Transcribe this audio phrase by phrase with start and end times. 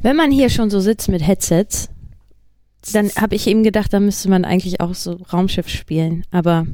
[0.00, 1.88] Wenn man hier schon so sitzt mit Headsets,
[2.92, 6.22] dann habe ich eben gedacht, da müsste man eigentlich auch so Raumschiff spielen.
[6.30, 6.68] Aber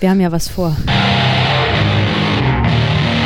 [0.00, 0.76] wir haben ja was vor.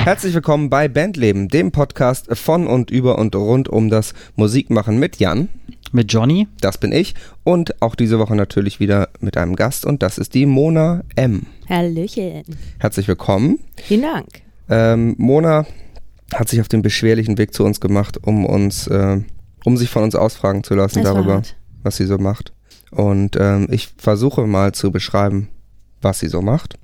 [0.04, 5.16] Herzlich willkommen bei Bandleben, dem Podcast von und über und rund um das Musikmachen mit
[5.16, 5.48] Jan.
[5.90, 6.46] Mit Johnny.
[6.60, 7.14] Das bin ich.
[7.44, 11.46] Und auch diese Woche natürlich wieder mit einem Gast und das ist die Mona M.
[11.70, 12.42] Hallöchen.
[12.78, 13.58] Herzlich willkommen.
[13.76, 14.42] Vielen Dank.
[14.68, 15.64] Ähm, Mona
[16.32, 19.20] hat sich auf den beschwerlichen Weg zu uns gemacht, um uns, äh,
[19.64, 21.42] um sich von uns ausfragen zu lassen war darüber,
[21.82, 22.52] was sie so macht.
[22.90, 25.48] Und ähm, ich versuche mal zu beschreiben,
[26.00, 26.78] was sie so macht.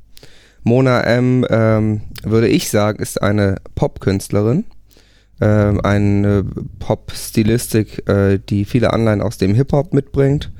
[0.63, 4.65] Mona M, ähm, würde ich sagen, ist eine Popkünstlerin,
[5.41, 6.45] ähm, eine
[6.81, 10.53] Pop-Stilistik, äh, die viele Anleihen aus dem Hip-Hop mitbringt.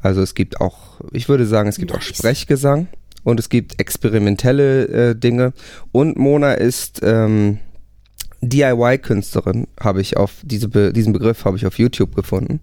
[0.00, 2.16] Also es gibt auch, ich würde sagen, es gibt auch Nice.
[2.16, 2.88] Sprechgesang
[3.24, 5.52] und es gibt experimentelle äh, Dinge.
[5.90, 7.58] Und Mona ist ähm,
[8.48, 12.60] DIY-Künstlerin, habe ich auf diese Be diesen Begriff habe ich auf YouTube gefunden.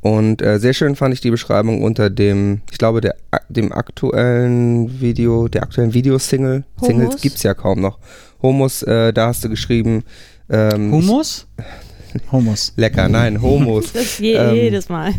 [0.00, 3.16] Und äh, sehr schön fand ich die Beschreibung unter dem, ich glaube, der,
[3.48, 6.64] dem aktuellen Video, der aktuellen Videosingle.
[6.80, 7.98] Singles gibt's ja kaum noch.
[8.42, 10.02] Homos, äh, da hast du geschrieben.
[10.48, 11.46] Ähm, Humus?
[12.32, 12.72] Humus.
[12.76, 13.92] Lecker, nein, Homos.
[13.92, 15.14] Das je, Ähm, jedes Mal.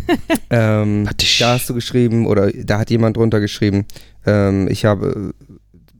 [0.50, 1.07] ähm,
[1.39, 3.85] da hast du geschrieben, oder da hat jemand drunter geschrieben,
[4.25, 5.33] ähm, ich habe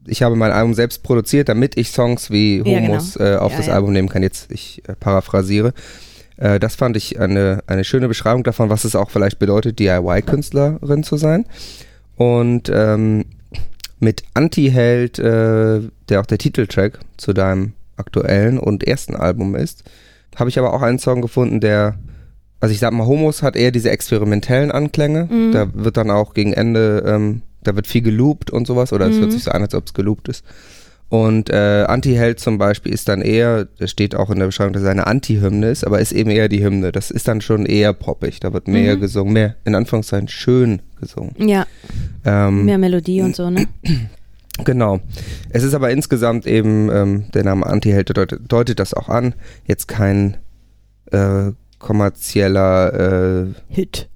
[0.06, 2.80] ich habe mein Album selbst produziert, damit ich Songs wie Ja, genau.
[2.80, 3.74] Homos äh, auf Ja, das ja.
[3.74, 4.24] Album nehmen kann.
[4.24, 5.74] Jetzt, ich äh, paraphrasiere.
[6.38, 11.04] Äh, das fand ich eine, eine schöne Beschreibung davon, was es auch vielleicht bedeutet, DIY-Künstlerin
[11.04, 11.46] zu sein.
[12.16, 13.26] Und ähm,
[14.00, 19.84] mit Anti-Held, äh, der auch der Titeltrack zu deinem aktuellen und ersten Album ist,
[20.36, 21.96] habe ich aber auch einen Song gefunden, der,
[22.60, 25.28] also ich sag mal, Homos hat eher diese experimentellen Anklänge.
[25.32, 25.52] Mhm.
[25.52, 29.18] Da wird dann auch gegen Ende, ähm, da wird viel geloopt und sowas, oder es
[29.18, 29.22] Mhm.
[29.22, 30.44] hört sich so an, als ob es geloopt ist.
[31.10, 34.84] Und äh, Anti-Held zum Beispiel ist dann eher, das steht auch in der Beschreibung, dass
[34.84, 36.94] es eine Anti-Hymne ist, aber ist eben eher die Hymne.
[36.94, 38.40] Das ist dann schon eher poppig.
[38.40, 39.02] Da wird mehr Mhm.
[39.02, 41.34] gesungen, mehr in Anführungszeichen schön gesungen.
[41.38, 41.66] Ja,
[42.24, 43.68] Ähm, mehr Melodie und so, ne?
[44.64, 45.00] Genau.
[45.50, 49.34] Es ist aber insgesamt eben, ähm, der Name Anti-Held deutet, deutet das auch an,
[49.66, 50.38] jetzt kein
[51.12, 54.08] äh, kommerzieller, äh, Hit.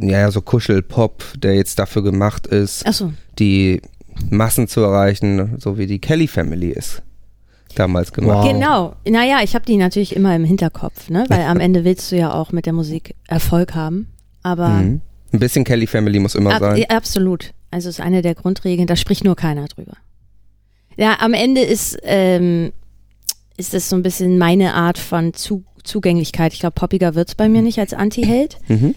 [0.00, 3.80] Ja, so Kuschelpop, der jetzt dafür gemacht ist, Achso, die
[4.30, 7.02] Massen zu erreichen, so wie die Kelly Family ist
[7.74, 8.44] damals gemacht.
[8.44, 8.52] Wow.
[8.52, 8.96] genau.
[9.08, 11.24] Naja, ich habe die natürlich immer im Hinterkopf, ne?
[11.28, 14.08] Weil am Ende willst du ja auch mit der Musik Erfolg haben.
[14.42, 15.00] Aber Mhm.
[15.32, 16.76] Ein bisschen Kelly Family muss immer Ab, sein.
[16.76, 17.50] ja, absolut.
[17.72, 19.94] Also ist eine der Grundregeln, da spricht nur keiner drüber.
[20.96, 22.72] Ja, am Ende ist, ähm,
[23.56, 26.52] ist das so ein bisschen meine Art von Zu Zugänglichkeit.
[26.54, 28.58] Ich glaube, poppiger wird's bei mir nicht als Anti-Held.
[28.68, 28.94] Mhm.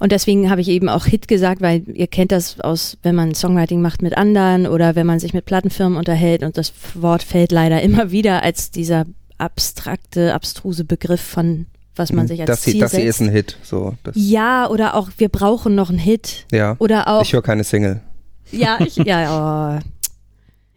[0.00, 3.34] Und deswegen habe ich eben auch Hit gesagt, weil ihr kennt das aus, wenn man
[3.34, 7.52] Songwriting macht mit anderen oder wenn man sich mit Plattenfirmen unterhält und das Wort fällt
[7.52, 9.04] leider immer wieder als dieser
[9.36, 11.66] abstrakte, abstruse Begriff von,
[11.96, 13.20] was man sich als das, hier, Ziel das hier setzt.
[13.20, 13.56] ist ein Hit.
[13.62, 16.46] So, ja, oder auch, wir brauchen noch einen Hit.
[16.50, 16.76] ja.
[16.78, 18.00] Oder auch, Ich höre keine Single.
[18.50, 19.86] ja, ich, ja, oh.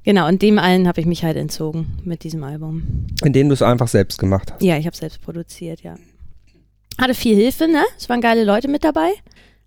[0.03, 3.07] Genau, und dem allen habe ich mich halt entzogen mit diesem Album.
[3.23, 4.61] In denen du es einfach selbst gemacht hast.
[4.61, 5.95] Ja, ich habe selbst produziert, ja.
[7.00, 7.84] Hatte viel Hilfe, ne?
[7.98, 9.12] Es waren geile Leute mit dabei.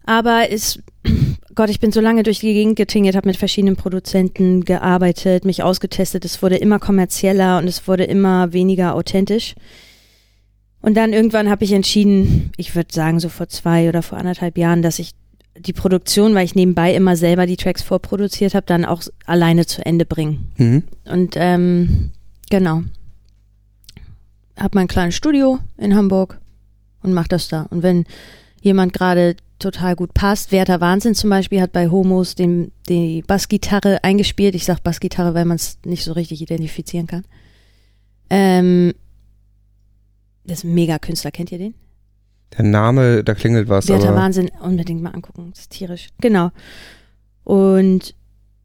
[0.05, 0.79] Aber es,
[1.55, 5.63] Gott, ich bin so lange durch die Gegend getingelt, habe mit verschiedenen Produzenten gearbeitet, mich
[5.63, 6.25] ausgetestet.
[6.25, 9.55] Es wurde immer kommerzieller und es wurde immer weniger authentisch.
[10.81, 14.57] Und dann irgendwann habe ich entschieden, ich würde sagen so vor zwei oder vor anderthalb
[14.57, 15.13] Jahren, dass ich
[15.59, 19.85] die Produktion, weil ich nebenbei immer selber die Tracks vorproduziert habe, dann auch alleine zu
[19.85, 20.39] Ende bringe.
[20.59, 20.85] Mhm.
[21.05, 22.11] Und ähm,
[22.51, 22.83] genau.
[24.57, 26.39] Hab mein kleines Studio in Hamburg
[27.07, 27.63] und mach das da.
[27.71, 28.05] Und wenn
[28.61, 34.05] jemand gerade total gut passt, Werther Wahnsinn zum Beispiel hat bei Homos den, die Bassgitarre
[34.05, 34.55] eingespielt.
[34.55, 37.25] Ich sag Bassgitarre, weil man es nicht so richtig identifizieren kann.
[38.29, 38.93] Ähm,
[40.45, 41.75] das ist ein Mega-Künstler, kennt ihr den?
[42.57, 46.09] Der Name, da klingelt was, Werther aber Wahnsinn, unbedingt mal angucken, das ist tierisch.
[46.21, 46.51] Genau.
[47.45, 48.15] Und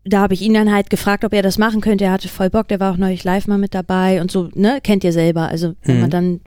[0.03, 2.05] da habe ich ihn dann halt gefragt, ob er das machen könnte.
[2.05, 4.79] Er hatte voll Bock, der war auch neulich live mal mit dabei und so, ne,
[4.83, 5.47] kennt ihr selber.
[5.47, 6.01] Also wenn Mhm.
[6.01, 6.41] man dann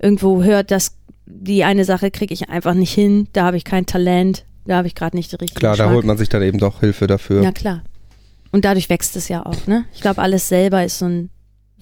[0.00, 0.96] irgendwo hört, dass
[1.32, 4.86] die eine Sache kriege ich einfach nicht hin, da habe ich kein Talent, da habe
[4.88, 5.94] ich gerade nicht die richtige klar, da Geschmack.
[5.96, 7.42] holt man sich dann eben doch Hilfe dafür.
[7.42, 7.82] Ja, klar.
[8.52, 9.84] Und dadurch wächst es ja auch, ne?
[9.94, 11.30] Ich glaube, alles selber ist so ein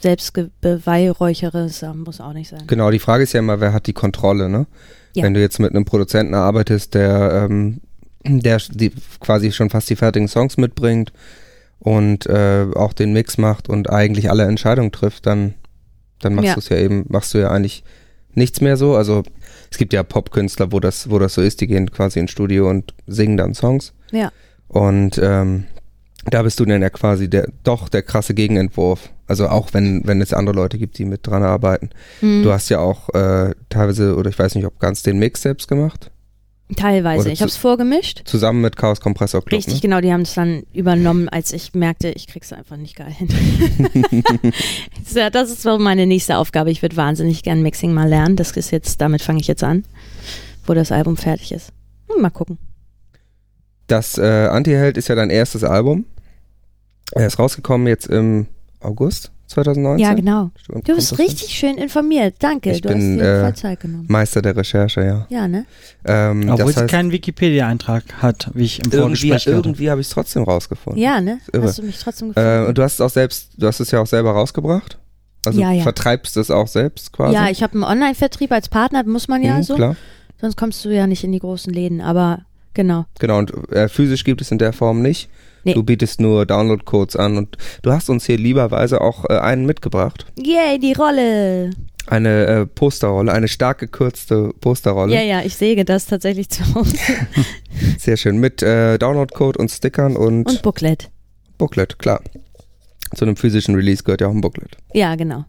[0.01, 2.65] Selbstbeweihräucheres, muss auch nicht sein.
[2.67, 4.67] Genau, die Frage ist ja immer, wer hat die Kontrolle, ne?
[5.15, 5.25] Ja.
[5.25, 7.81] Wenn du jetzt mit einem Produzenten arbeitest, der, ähm,
[8.25, 11.13] der die, quasi schon fast die fertigen Songs mitbringt
[11.79, 15.55] und äh, auch den Mix macht und eigentlich alle Entscheidungen trifft, dann,
[16.21, 16.55] dann machst Ja.
[16.55, 17.83] du es ja eben, machst du ja eigentlich
[18.39, 18.97] nichts mehr so.
[18.97, 19.23] Also
[19.71, 22.69] es gibt ja Popkünstler, wo das, wo das so ist, die gehen quasi ins Studio
[22.71, 23.93] und singen dann Songs.
[24.13, 24.33] Ja.
[24.69, 25.65] Und ähm,
[26.27, 29.11] da bist du dann ja quasi der, doch der krasse Gegenentwurf.
[29.27, 31.91] Also auch wenn, wenn es andere Leute gibt, die mit dran arbeiten.
[32.21, 32.43] Mhm.
[32.43, 35.69] Du hast ja auch äh, teilweise, oder ich weiß nicht, ob ganz den Mix selbst
[35.69, 36.11] gemacht.
[36.77, 37.23] Teilweise.
[37.23, 38.23] Oder Ich habe es vorgemischt.
[38.25, 39.59] Zusammen mit Chaos Kompressor Club.
[39.59, 39.81] Richtig, ne?
[39.81, 43.29] genau, die haben es dann übernommen, als ich merkte, ich krieg's einfach nicht geil hin.
[45.33, 46.71] Das ist so meine nächste Aufgabe.
[46.71, 48.37] Ich würde wahnsinnig gern Mixing mal lernen.
[48.37, 49.85] Das ist jetzt, damit fange ich jetzt an,
[50.67, 51.73] wo das Album fertig ist.
[52.09, 52.59] Hm, mal gucken.
[53.87, 56.05] Das äh, Antiheld ist ja dein erstes Album.
[57.13, 58.47] Er ist rausgekommen jetzt im
[58.81, 60.05] August 2019.
[60.07, 60.51] Ja, genau.
[60.67, 62.37] Du kommt bist richtig schön informiert.
[62.39, 62.71] Danke.
[62.71, 64.05] Ich du bin, hast dir äh, voll Zeit genommen.
[64.09, 65.27] Meister der Recherche, ja.
[65.31, 65.65] Ja, ne?
[66.05, 70.07] Ähm, Obwohl sie heißt, keinen Wikipedia-Eintrag hat, wie ich im irgendwie, Vorgespräch irgendwie habe ich
[70.07, 71.03] es trotzdem rausgefunden.
[71.03, 71.39] Ja, ne?
[71.61, 72.67] Hast du mich trotzdem Äh, gefunden?
[72.69, 74.99] und du hast es auch selbst, du hast es ja auch selber rausgebracht.
[75.45, 75.83] Also Ja, ja.
[75.83, 77.35] vertreibst es auch selbst quasi.
[77.35, 79.75] ja, ich habe einen Online-Vertrieb als Partner, muss man ja Mhm, so.
[79.77, 79.97] Klar.
[80.41, 82.41] Sonst kommst du ja nicht in die großen Läden, aber
[82.75, 83.07] genau.
[83.19, 85.29] Genau, und äh, physisch gibt es in der Form nicht.
[85.65, 85.75] Nee.
[85.75, 90.27] Du bietest nur Download-Codes an und du hast uns hier lieberweise auch äh, einen mitgebracht.
[90.39, 91.71] Yay, die Rolle.
[92.07, 95.15] Eine äh, Posterrolle, eine stark gekürzte Posterrolle.
[95.15, 96.97] Ja, ja, ich säge das tatsächlich zu Hause.
[97.99, 98.39] Sehr schön.
[98.39, 101.11] Mit äh, Download-Code und Stickern und, Und Booklet.
[101.59, 102.23] Booklet, klar.
[103.15, 104.77] Zu einem physischen Release gehört ja auch ein Booklet.
[104.95, 105.45] Ja, genau.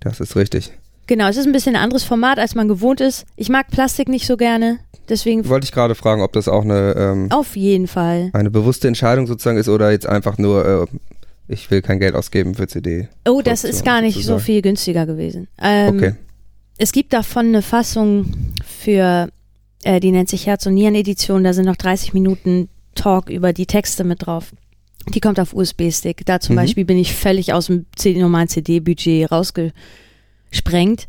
[0.00, 0.72] Das ist richtig.
[1.06, 3.24] Genau, es ist ein bisschen ein anderes Format, als man gewohnt ist.
[3.36, 4.78] Ich mag Plastik nicht so gerne,
[5.08, 8.30] deswegen Wollte ich gerade fragen, ob das auch eine, ähm, auf jeden Fall.
[8.32, 10.96] eine bewusste Entscheidung sozusagen ist oder jetzt einfach nur, äh,
[11.48, 13.08] ich will kein Geld ausgeben für CD.
[13.28, 14.40] Oh, das ist gar nicht so sozusagen.
[14.42, 15.48] viel günstiger gewesen.
[15.60, 16.14] Ähm, Okay.
[16.78, 18.32] Es gibt davon eine Fassung
[18.66, 19.28] für,
[19.84, 23.66] äh, die nennt sich Herz- und Nieren-Edition, da sind noch 30 Minuten Talk über die
[23.66, 24.52] Texte mit drauf.
[25.14, 26.24] Die kommt auf USB-Stick.
[26.26, 26.60] Da zum Mhm.
[26.60, 29.30] Beispiel bin ich völlig aus dem normalen CD-Budget
[30.52, 31.06] rausgesprengt.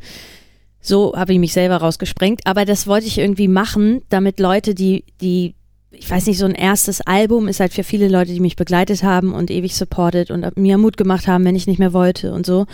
[0.81, 2.41] So habe ich mich selber rausgesprengt.
[2.45, 5.55] Aber das wollte ich irgendwie machen, damit Leute, die, die,
[5.91, 9.03] ich weiß nicht, so ein erstes Album ist halt für viele Leute, die mich begleitet
[9.03, 12.45] haben und ewig supportet und mir Mut gemacht haben, wenn ich nicht mehr wollte und
[12.45, 12.65] so,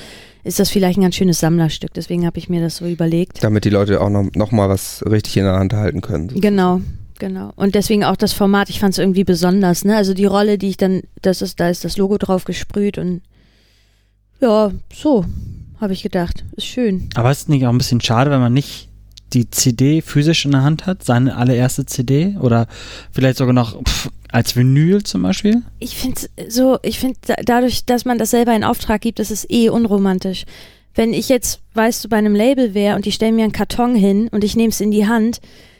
[0.43, 1.93] ist das vielleicht ein ganz schönes Sammlerstück.
[1.93, 3.43] Deswegen habe ich mir das so überlegt.
[3.43, 6.29] Damit die Leute auch noch, noch mal was richtig in der Hand halten können.
[6.29, 6.81] Genau,
[7.19, 7.51] genau.
[7.57, 9.95] Und deswegen auch das Format, ich fand es irgendwie besonders, ne?
[9.95, 13.21] Also die Rolle, die ich dann, das ist, da ist das Logo drauf gesprüht und
[14.41, 15.25] ja, so,
[15.79, 16.43] habe ich gedacht.
[16.55, 17.09] Ist schön.
[17.15, 18.89] Aber ist es nicht auch ein bisschen schade, wenn man nicht
[19.33, 22.67] die CD physisch in der Hand hat, seine allererste CD oder
[23.11, 25.61] vielleicht sogar noch pff, als Vinyl zum Beispiel?
[25.79, 29.49] Ich finde so, ich finde dadurch, dass man das selber in Auftrag gibt, das ist
[29.51, 30.45] eh unromantisch.
[30.95, 33.95] Wenn ich jetzt, weißt du, bei einem Label wäre und die stellen mir einen Karton
[33.95, 35.39] hin und ich nehme es in die Hand,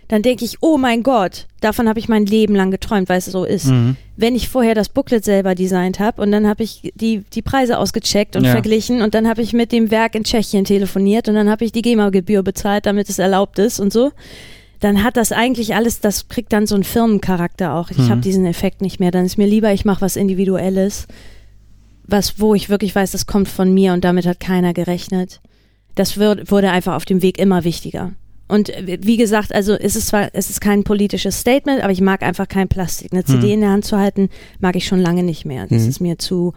[0.10, 3.26] dann denke ich, oh mein Gott, davon habe ich mein Leben lang geträumt, weil es
[3.26, 3.68] so ist.
[3.68, 3.96] Mhm.
[4.18, 7.78] wenn ich vorher das Booklet selber designt habe und dann habe ich die, die Preise
[7.78, 8.52] ausgecheckt und Ja.
[8.52, 11.72] verglichen und dann habe ich mit dem Werk in Tschechien telefoniert und dann habe ich
[11.72, 14.12] die GEMA-Gebühr bezahlt, damit es erlaubt ist und so.
[14.82, 17.92] Dann hat das eigentlich alles, das kriegt dann so einen Firmencharakter auch.
[17.92, 18.10] Ich Mhm.
[18.10, 19.12] habe diesen Effekt nicht mehr.
[19.12, 21.08] Dann ist mir lieber, ich mache was Individuelles,
[22.06, 25.40] was, wo ich wirklich weiß, das kommt von mir und damit hat keiner gerechnet.
[25.96, 28.12] Das wird, wurde einfach auf dem Weg immer wichtiger.
[28.50, 32.24] Und wie gesagt, also es ist zwar, es ist kein politisches Statement, aber ich mag
[32.24, 33.14] einfach kein Plastik.
[33.14, 33.54] Eine CD Hm.
[33.54, 34.30] in der Hand zu halten,
[34.60, 35.68] mag ich schon lange nicht mehr.
[35.68, 35.90] Das Mhm.
[35.90, 36.54] ist mir zu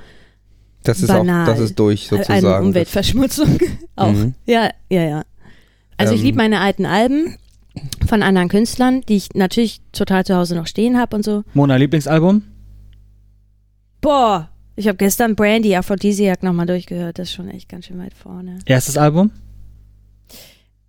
[0.82, 1.42] Das ist Banal.
[1.42, 2.66] auch, das ist durch eine sozusagen.
[2.66, 3.58] Umweltverschmutzung.
[3.96, 4.10] Auch.
[4.12, 4.34] Mhm.
[4.46, 5.22] Ja, ja, ja.
[5.98, 6.26] Also ich Ähm.
[6.26, 7.36] liebe meine alten Alben
[8.06, 11.44] von anderen Künstlern, die ich natürlich total zu Hause noch stehen habe und so.
[11.54, 12.42] Mona, Lieblingsalbum?
[14.00, 17.18] Boah, ich habe gestern Brandy Aphrodisiac nochmal durchgehört.
[17.18, 18.58] Das ist schon echt ganz schön weit vorne.
[18.66, 19.30] Erstes Album?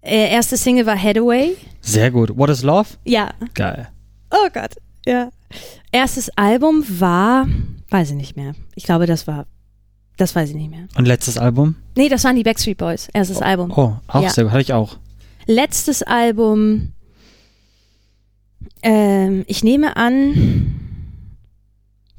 [0.03, 1.55] Äh, erste Single war Headaway.
[1.81, 2.35] Sehr gut.
[2.37, 2.89] What is Love?
[3.05, 3.31] Ja.
[3.53, 3.87] Geil.
[4.31, 4.71] Oh Gott.
[5.05, 5.29] Ja.
[5.91, 7.47] Erstes Album war,
[7.89, 8.53] weiß ich nicht mehr.
[8.75, 9.45] Ich glaube, das war,
[10.17, 10.87] das weiß ich nicht mehr.
[10.97, 11.75] Und letztes Album?
[11.95, 13.09] Nee, das waren die Backstreet Boys.
[13.13, 13.71] Erstes Album.
[13.75, 14.29] Oh, auch Ja.
[14.29, 14.51] sehr gut.
[14.53, 14.97] Hatte ich auch.
[15.45, 16.93] Letztes Album,
[18.81, 20.73] ähm, ich nehme an,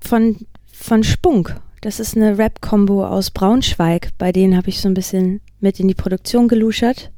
[0.01, 0.37] von,
[0.73, 1.57] von Spunk.
[1.81, 4.11] Das ist eine Rap-Kombo aus Braunschweig.
[4.19, 7.11] Bei denen habe ich so ein bisschen mit in die Produktion geluschert.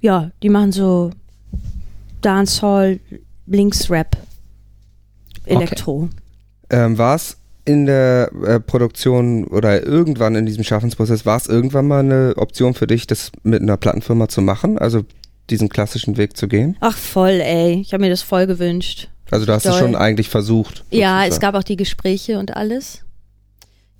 [0.00, 1.10] Ja, die machen so
[2.20, 3.00] Dancehall,
[3.46, 4.16] Links-Rap,
[5.44, 6.08] Elektro.
[6.70, 11.86] Ähm, war es in der äh, Produktion oder irgendwann in diesem Schaffensprozess, war es irgendwann
[11.86, 14.78] mal eine Option für dich, das mit einer Plattenfirma zu machen?
[14.78, 15.04] Also
[15.50, 16.76] diesen klassischen Weg zu gehen?
[16.80, 17.80] Ach voll, ey.
[17.80, 19.08] Ich habe mir das voll gewünscht.
[19.30, 19.80] Also du hast es Doll.
[19.80, 20.84] schon eigentlich versucht.
[20.90, 21.52] Ja, es sozusagen.
[21.52, 23.04] gab auch die Gespräche und alles.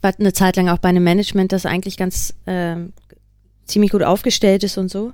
[0.00, 2.92] War eine Zeit lang auch bei einem Management, das eigentlich ganz ähm,
[3.66, 5.12] ziemlich gut aufgestellt ist und so.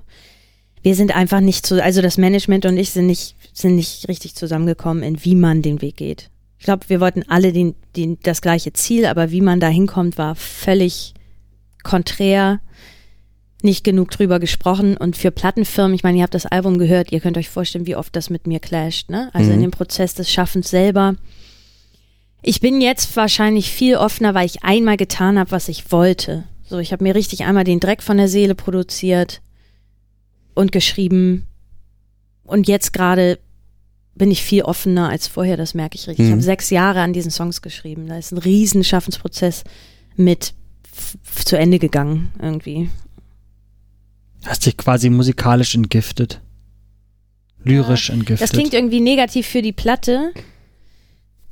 [0.83, 4.35] Wir sind einfach nicht so, also das Management und ich sind nicht, sind nicht richtig
[4.35, 6.29] zusammengekommen, in wie man den Weg geht.
[6.59, 10.17] Ich glaube, wir wollten alle den, den, das gleiche Ziel, aber wie man da hinkommt,
[10.17, 11.13] war völlig
[11.83, 12.59] konträr.
[13.63, 17.19] Nicht genug drüber gesprochen und für Plattenfirmen, ich meine, ihr habt das Album gehört, ihr
[17.19, 19.31] könnt euch vorstellen, wie oft das mit mir clasht, ne?
[19.33, 19.55] Also Mhm.
[19.55, 21.15] in dem Prozess des Schaffens selber
[22.43, 26.43] Ich bin jetzt wahrscheinlich viel offener, weil ich einmal getan habe, was ich wollte.
[26.69, 29.41] So, ich habe mir richtig einmal den Dreck von der Seele produziert
[30.57, 31.45] und geschrieben.
[32.43, 33.39] Und jetzt gerade
[34.15, 36.25] bin ich viel offener als vorher, das merke ich richtig.
[36.25, 36.33] Ich Mhm.
[36.33, 38.07] habe sechs Jahre an diesen Songs geschrieben.
[38.07, 39.63] Da ist ein riesen Schaffensprozess
[40.15, 40.53] mit
[41.45, 42.89] zu Ende gegangen irgendwie.
[44.45, 46.41] Hast dich quasi musikalisch entgiftet.
[47.63, 48.41] Lyrisch entgiftet.
[48.41, 50.31] Das klingt irgendwie negativ für die Platte.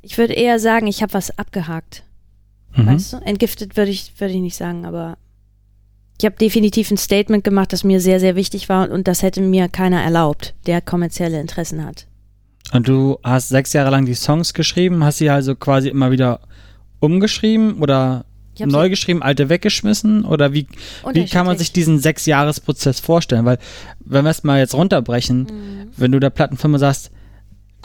[0.01, 2.03] Ich würde eher sagen, ich habe was abgehakt.
[2.75, 2.87] mhm.
[2.87, 3.17] Weißt du?
[3.17, 5.17] Entgiftet würde ich, würde ich nicht sagen, aber
[6.17, 9.41] ich habe definitiv ein Statement gemacht, das mir sehr, sehr wichtig war und das hätte
[9.41, 12.07] mir keiner erlaubt, der kommerzielle Interessen hat.
[12.73, 16.39] Und du hast sechs Jahre lang die Songs geschrieben, hast sie also quasi immer wieder
[16.99, 18.25] umgeschrieben oder
[18.59, 20.23] neu geschrieben, alte weggeschmissen?
[20.25, 20.67] Oder wie,
[21.13, 23.45] wie kann man sich diesen Sechs-Jahres-Prozess vorstellen?
[23.45, 23.59] Weil,
[23.99, 25.91] wenn wir es mal jetzt runterbrechen, Mhm.
[25.97, 27.11] wenn du der Plattenfirma sagst,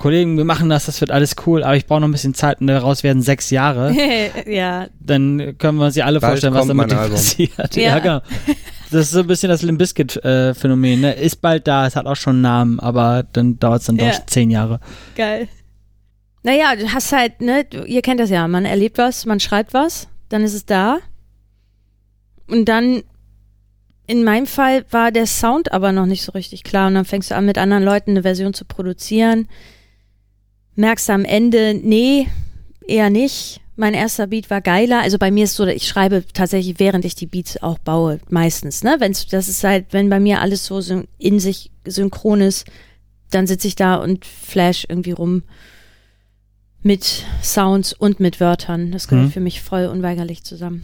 [0.00, 2.62] Kollegen, wir machen das, das wird alles cool, aber ich brauche noch ein bisschen Zeit
[2.62, 3.94] und daraus werden sechs Jahre,
[4.46, 7.76] ja, dann können wir uns ja alle Bald vorstellen, was damit passiert.
[7.76, 7.82] Ja.
[7.82, 7.98] Ja.
[7.98, 8.20] genau.
[8.90, 11.02] Das ist so ein bisschen das Limbiskit-Phänomen.
[11.02, 11.12] Ne?
[11.12, 14.06] Ist bald da, es hat auch schon einen Namen, aber dann dauert es dann doch
[14.06, 14.26] Ja.
[14.26, 14.80] zehn Jahre.
[15.16, 15.48] geil.
[16.44, 20.08] Naja, du hast halt, ne, ihr kennt das ja, man erlebt was, man schreibt was,
[20.30, 20.96] dann ist es da.
[22.46, 23.02] Und dann,
[24.06, 26.88] in meinem Fall war der Sound aber noch nicht so richtig klar.
[26.88, 29.46] Und dann fängst du an, mit anderen Leuten eine Version zu produzieren.
[30.80, 32.26] Merkst am Ende, nee,
[32.86, 33.60] eher nicht.
[33.76, 35.00] Mein erster Beat war geiler.
[35.02, 38.82] Also bei mir ist so, ich schreibe tatsächlich, während ich die Beats auch baue, meistens,
[38.82, 38.96] ne?
[38.98, 40.80] Wenn's, das ist halt, wenn bei mir alles so
[41.18, 42.66] in sich synchron ist,
[43.30, 45.42] dann sitze ich da und flash irgendwie rum
[46.82, 48.90] mit Sounds und mit Wörtern.
[48.90, 49.32] Das gehört Mhm.
[49.32, 50.82] für mich voll unweigerlich zusammen.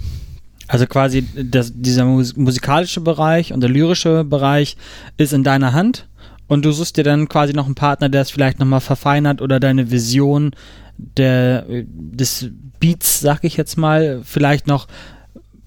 [0.68, 4.76] Also quasi das, dieser mus musikalische Bereich und der lyrische Bereich
[5.16, 6.06] ist in deiner Hand
[6.48, 9.60] und du suchst dir dann quasi noch einen Partner, der es vielleicht nochmal verfeinert oder
[9.60, 10.52] deine Vision
[10.96, 12.48] der, des
[12.80, 14.86] Beats, sag ich jetzt mal, vielleicht noch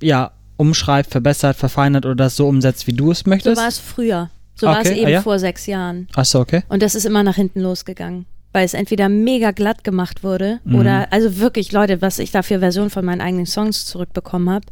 [0.01, 3.57] ja, umschreibt, verbessert, verfeinert oder das so umsetzt, wie du es So möchtest.
[3.61, 4.29] war es früher.
[4.55, 5.21] So war es Okay, eben ah ja?
[5.21, 6.07] vor sechs Jahren.
[6.15, 6.63] Achso, okay.
[6.69, 8.25] Und das ist immer nach hinten losgegangen.
[8.51, 10.75] Weil es entweder mega glatt gemacht wurde Mhm.
[10.75, 14.65] oder, also wirklich, Leute, was ich da für Versionen von meinen eigenen Songs zurückbekommen habe.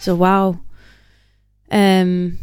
[0.00, 0.56] So, wow.
[1.70, 2.38] Ähm,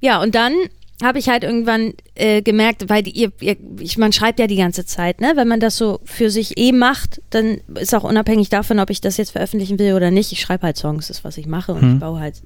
[0.00, 0.52] ja, und dann
[1.02, 4.56] habe ich halt irgendwann äh, gemerkt, weil die, ihr, ihr, ich, man schreibt ja die
[4.56, 5.32] ganze Zeit, ne?
[5.34, 9.00] Wenn man das so für sich eh macht, dann ist auch unabhängig davon, ob ich
[9.00, 10.32] das jetzt veröffentlichen will oder nicht.
[10.32, 11.94] Ich schreibe halt Songs, das ist, was ich mache und Mhm.
[11.94, 12.42] ich baue halt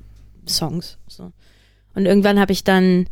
[0.49, 0.99] Songs.
[1.09, 1.33] So.
[1.95, 3.07] Und irgendwann habe ich dann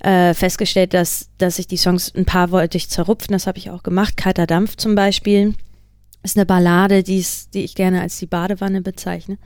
[0.00, 3.70] äh, festgestellt, dass, dass ich die Songs, ein paar wollte ich zerrupfen, das habe ich
[3.70, 4.16] auch gemacht.
[4.16, 5.54] Kalter Dampf zum Beispiel
[6.22, 9.38] ist eine Ballade, die, ist, die ich gerne als die Badewanne bezeichne.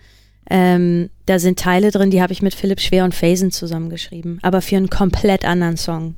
[0.50, 4.62] Ähm, da sind Teile drin, die habe ich mit Philipp Schwer und Phasen zusammengeschrieben, aber
[4.62, 6.14] für einen komplett anderen Song.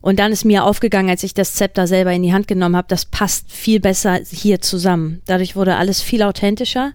[0.00, 2.86] Und dann ist mir aufgegangen, als ich das Zepter selber in die Hand genommen habe,
[2.88, 5.22] das passt viel besser hier zusammen.
[5.26, 6.92] Dadurch wurde alles viel authentischer.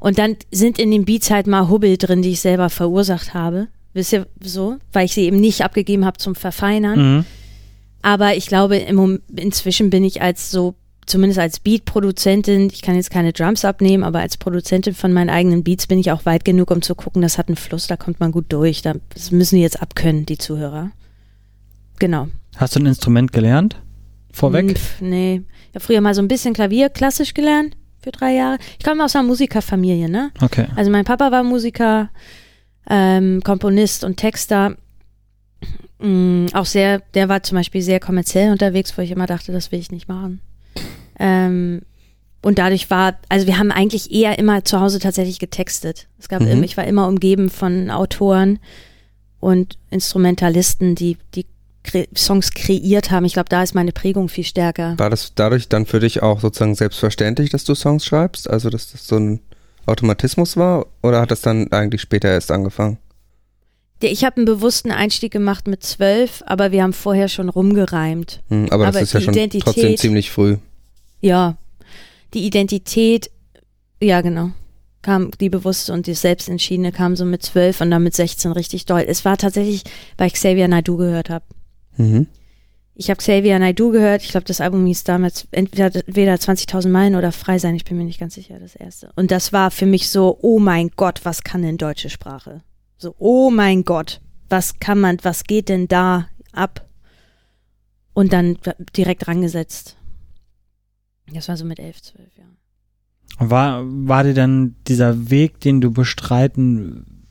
[0.00, 3.68] Und dann sind in den Beats halt mal Hubbel drin, die ich selber verursacht habe.
[3.94, 4.78] Wisst ihr so?
[4.92, 7.16] Weil ich sie eben nicht abgegeben habe zum Verfeinern.
[7.16, 7.24] Mhm.
[8.02, 10.74] Aber ich glaube, im inzwischen bin ich als so,
[11.06, 15.64] zumindest als Beat-Produzentin, ich kann jetzt keine Drums abnehmen, aber als Produzentin von meinen eigenen
[15.64, 18.20] Beats bin ich auch weit genug, um zu gucken, das hat einen Fluss, da kommt
[18.20, 18.82] man gut durch.
[18.82, 20.92] Da, das müssen die jetzt abkönnen, die Zuhörer.
[21.98, 22.28] Genau.
[22.56, 23.76] Hast du ein Instrument gelernt?
[24.32, 24.68] Vorweg?
[24.68, 25.42] Hm, pf, nee.
[25.68, 28.58] Ich habe früher mal so ein bisschen Klavier klassisch gelernt für drei Jahre.
[28.78, 30.30] Ich komme aus einer Musikerfamilie, ne?
[30.40, 30.66] Okay.
[30.74, 32.10] Also mein Papa war Musiker,
[32.88, 34.76] ähm, Komponist und Texter.
[35.98, 39.70] Mm, auch sehr, der war zum Beispiel sehr kommerziell unterwegs, wo ich immer dachte, das
[39.70, 40.40] will ich nicht machen.
[41.18, 41.82] Ähm,
[42.42, 46.08] und dadurch war, also wir haben eigentlich eher immer zu Hause tatsächlich getextet.
[46.18, 46.48] Es gab, Mhm.
[46.48, 48.58] immer, ich war immer umgeben von Autoren
[49.38, 51.46] und Instrumentalisten, die die
[51.84, 53.24] kre Songs kreiert haben.
[53.24, 54.94] Ich glaube, da ist meine Prägung viel stärker.
[54.98, 58.48] War das dadurch dann für dich auch sozusagen selbstverständlich, dass du Songs schreibst?
[58.48, 59.40] Also, dass das so ein
[59.86, 60.86] Automatismus war?
[61.02, 62.98] Oder hat das dann eigentlich später erst angefangen?
[64.00, 68.42] Ich habe einen bewussten Einstieg gemacht mit zwölf, aber wir haben vorher schon rumgereimt.
[68.48, 70.56] Hm, aber, Aber das ist ja schon Identität- trotzdem ziemlich früh.
[71.22, 71.56] Ja,
[72.34, 73.30] die Identität,
[74.02, 74.50] ja genau,
[75.02, 78.84] kam die bewusste und die selbstentschiedene kam so mit zwölf und dann mit 16 richtig
[78.86, 79.04] doll.
[79.06, 79.84] Es war tatsächlich,
[80.18, 81.44] weil ich Xavier Naidoo gehört habe.
[81.96, 82.26] Mhm.
[82.94, 84.22] Ich habe Xavier Naidoo gehört.
[84.22, 87.74] Ich glaube, das Album hieß damals entweder, entweder 20.000 Meilen oder Frei sein.
[87.74, 89.10] Ich bin mir nicht ganz sicher, das erste.
[89.16, 92.62] Und das war für mich so, oh mein Gott, was kann denn deutsche Sprache?
[92.98, 96.86] So, oh mein Gott, was kann man, was geht denn da ab?
[98.12, 98.58] Und dann
[98.94, 99.96] direkt rangesetzt.
[101.30, 102.44] Das war so mit elf, zwölf, ja.
[103.38, 107.22] War, war dir dann dieser Weg, den du bestreiten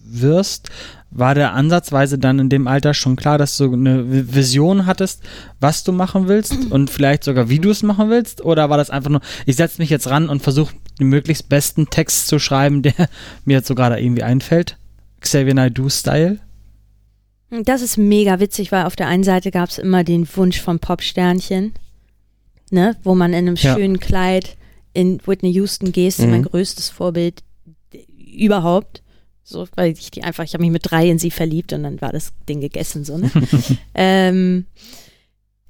[0.00, 0.70] wirst,
[1.10, 5.22] war der ansatzweise dann in dem Alter schon klar, dass du eine Vision hattest,
[5.60, 8.44] was du machen willst und vielleicht sogar wie du es machen willst?
[8.44, 11.88] Oder war das einfach nur, ich setze mich jetzt ran und versuche den möglichst besten
[11.88, 12.94] Text zu schreiben, der
[13.44, 14.78] mir jetzt so gerade irgendwie einfällt?
[15.20, 16.40] Xavier Naidoo-Style?
[17.62, 20.80] Das ist mega witzig, weil auf der einen Seite gab es immer den Wunsch vom
[20.80, 21.72] Popsternchen,
[22.74, 23.74] ne, wo man in einem Ja.
[23.74, 24.56] schönen Kleid
[24.92, 26.30] in Whitney Houston gehst, Mhm.
[26.30, 27.42] mein größtes Vorbild
[28.36, 29.02] überhaupt.
[29.42, 32.00] So, weil ich die einfach, ich habe mich mit drei in sie verliebt und dann
[32.00, 33.30] war das Ding gegessen, so, ne?
[33.94, 34.64] ähm,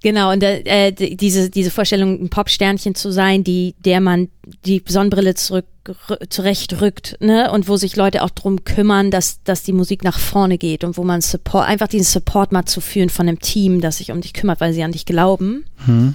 [0.01, 4.29] genau, und äh, äh, diese, diese Vorstellung, ein Popsternchen zu sein, die, der man
[4.65, 7.51] die Sonnenbrille zurück rü- zurechtrückt, ne?
[7.51, 10.97] Und wo sich Leute auch drum kümmern, dass, dass die Musik nach vorne geht und
[10.97, 14.21] wo man Support, einfach diesen Support mal zu führen von einem Team, das sich um
[14.21, 15.65] dich kümmert, weil sie an dich glauben.
[15.85, 16.15] Hm.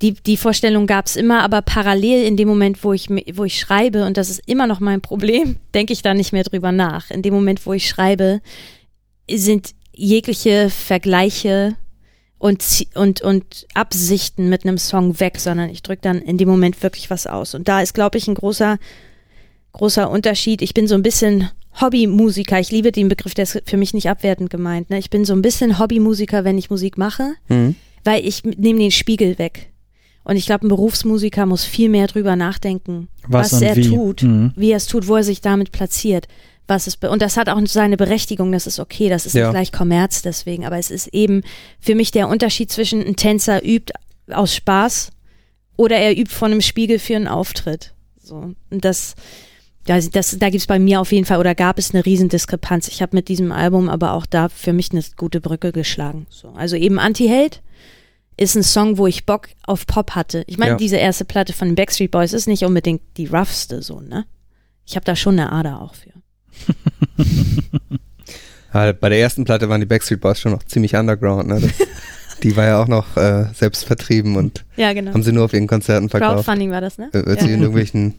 [0.00, 3.58] Die, die Vorstellung gab es immer, aber parallel in dem Moment, wo ich, wo ich
[3.58, 7.10] schreibe, und das ist immer noch mein Problem, denke ich da nicht mehr drüber nach.
[7.10, 8.40] In dem Moment, wo ich schreibe,
[9.30, 11.74] sind jegliche Vergleiche
[12.38, 12.64] und,
[12.94, 17.10] und, und Absichten mit einem Song weg, sondern ich drücke dann in dem Moment wirklich
[17.10, 17.54] was aus.
[17.56, 18.78] Und da ist, glaube ich, ein großer,
[19.72, 20.62] großer Unterschied.
[20.62, 21.50] Ich bin so ein bisschen
[21.80, 22.60] Hobbymusiker.
[22.60, 24.90] Ich liebe den Begriff, der ist für mich nicht abwertend gemeint.
[24.90, 24.98] Ne?
[24.98, 27.74] Ich bin so ein bisschen Hobbymusiker, wenn ich Musik mache Mhm.
[28.04, 29.70] weil ich nehme den Spiegel weg.
[30.28, 33.88] Und ich glaube, ein Berufsmusiker muss viel mehr drüber nachdenken, Was was, er wie.
[33.88, 34.52] tut, Mhm.
[34.56, 36.28] wie er es tut, wo er sich damit platziert.
[36.66, 39.44] Was es und das hat auch seine Berechtigung, das ist okay, das ist Ja.
[39.46, 41.40] nicht gleich Kommerz deswegen, aber es ist eben
[41.80, 43.94] für mich der Unterschied zwischen ein Tänzer übt
[44.30, 45.10] aus Spaß
[45.78, 47.94] oder er übt vor einem Spiegel für einen Auftritt.
[48.22, 48.52] So.
[48.70, 49.14] Und das,
[49.86, 52.88] das, das, da gibt es bei mir auf jeden Fall oder gab es eine Riesendiskrepanz.
[52.88, 56.26] Ich habe mit diesem Album aber auch da für mich eine gute Brücke geschlagen.
[56.28, 56.48] So.
[56.50, 57.60] Also eben Anti-Hate
[58.38, 60.44] ist ein Song, wo ich Bock auf Pop hatte.
[60.46, 60.76] Ich meine, Ja.
[60.76, 64.24] diese erste Platte von den Backstreet Boys ist nicht unbedingt die roughste so, ne?
[64.86, 66.12] Ich habe da schon eine Ader auch für.
[68.74, 71.48] Ja, bei der ersten Platte waren die Backstreet Boys schon noch ziemlich underground.
[71.48, 71.58] Ne?
[71.60, 71.72] Das,
[72.42, 75.14] die war ja auch noch äh, selbst vertrieben und Ja, genau.
[75.14, 77.08] haben sie nur auf ihren Konzerten verkauft, Crowdfunding war das, ne?
[77.14, 77.46] äh, als ja.
[77.46, 78.14] sie in irgendwelchen,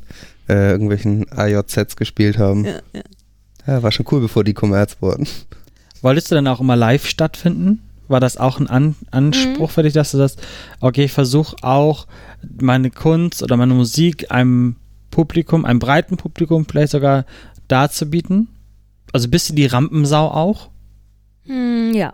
[0.49, 2.65] äh, irgendwelchen AJ-Sets gespielt haben.
[2.65, 3.01] ja, ja.
[3.67, 5.27] Ja, war schon cool, bevor die Kommerz wurden.
[6.01, 7.87] Wolltest du dann auch immer live stattfinden?
[8.09, 10.35] War das auch ein An Anspruch für dich, dass du das,
[10.81, 12.07] okay, ich versuche auch
[12.59, 14.75] meine Kunst oder meine Musik einem
[15.11, 17.25] Publikum, einem breiten Publikum vielleicht sogar
[17.67, 18.49] darzubieten?
[19.13, 20.69] Also bist du die Rampensau auch?
[21.45, 22.13] Hm, ja.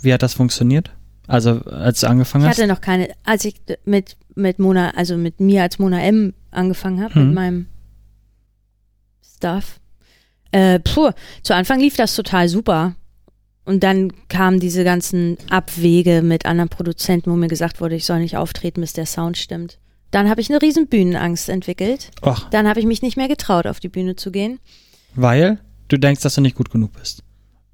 [0.00, 0.90] Wie hat das funktioniert?
[1.26, 2.58] Also als du angefangen Ich hast?
[2.58, 7.02] hatte noch keine, als ich mit, mit Mona, also mit mir als Mona M angefangen
[7.02, 7.26] habe, Hm.
[7.26, 7.66] mit meinem
[9.36, 9.80] Stuff.
[10.52, 11.10] Äh, puh,
[11.42, 12.94] zu Anfang lief das total super.
[13.66, 18.20] Und dann kamen diese ganzen Abwege mit anderen Produzenten, wo mir gesagt wurde, ich soll
[18.20, 19.78] nicht auftreten, bis der Sound stimmt.
[20.12, 22.10] Dann habe ich eine riesen Bühnenangst entwickelt.
[22.22, 24.60] Ach, Dann habe ich mich nicht mehr getraut, auf die Bühne zu gehen.
[25.14, 27.22] weil du denkst, dass du nicht gut genug bist.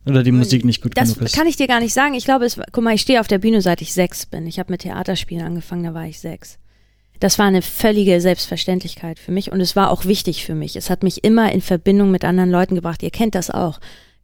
[0.07, 1.35] Oder die Musik nicht gut Das genug ist.
[1.37, 2.15] kann ich dir gar nicht sagen.
[2.15, 4.47] Ich glaube, es, war- guck mal, ich stehe auf der Bühne, seit ich sechs bin.
[4.47, 6.59] Ich habe mit Theaterspielen angefangen, da war ich sechs.
[7.21, 10.75] Das war eine völlige Selbstverständlichkeit für mich und es war auch wichtig für mich.
[10.75, 13.03] Es hat mich immer in Verbindung mit anderen Leuten gebracht.
[13.03, 13.79] Ihr kennt das auch.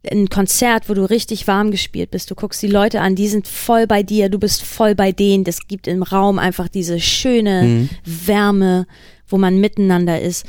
[0.09, 2.31] Ein Konzert, wo du richtig warm gespielt bist.
[2.31, 5.43] Du guckst die Leute an, die sind voll bei dir, du bist voll bei denen.
[5.43, 7.89] Das gibt im Raum einfach diese schöne Mhm.
[8.05, 8.87] Wärme,
[9.27, 10.45] wo man miteinander ist.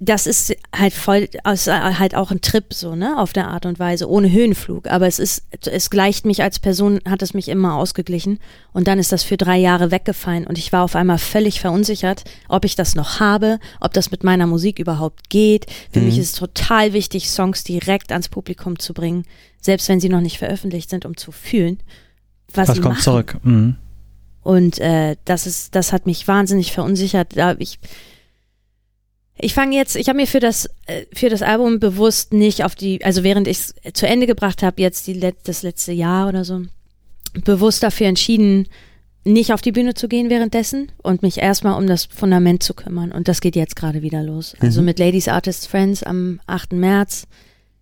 [0.00, 3.78] Das ist halt voll, ist halt auch ein Trip so, ne, auf der Art und
[3.78, 4.88] Weise, ohne Höhenflug.
[4.88, 8.40] Aber es ist, es gleicht mich als Person, hat es mich immer ausgeglichen.
[8.72, 12.24] Und dann ist das für drei Jahre weggefallen und ich war auf einmal völlig verunsichert,
[12.48, 15.66] ob ich das noch habe, ob das mit meiner Musik überhaupt geht.
[15.92, 16.06] Für Mhm.
[16.06, 19.24] mich ist es total wichtig, Songs direkt ans Publikum zu bringen,
[19.60, 21.78] selbst wenn sie noch nicht veröffentlicht sind, um zu fühlen,
[22.52, 23.02] was, Was kommt machen.
[23.02, 23.38] zurück?
[23.44, 23.76] Mhm.
[24.42, 27.36] Und äh, das ist, das hat mich wahnsinnig verunsichert.
[27.36, 27.78] Da ich
[29.36, 32.74] ich fange jetzt, ich habe mir für das äh, für das Album bewusst nicht auf
[32.74, 36.28] die, also während ich es zu Ende gebracht habe, jetzt die let, das letzte Jahr
[36.28, 36.62] oder so,
[37.44, 38.68] bewusst dafür entschieden,
[39.24, 43.10] nicht auf die Bühne zu gehen währenddessen und mich erstmal um das Fundament zu kümmern.
[43.10, 44.54] Und das geht jetzt gerade wieder los.
[44.60, 44.86] Also Mhm.
[44.86, 46.74] mit Ladies Artists Friends am 8.
[46.74, 47.26] März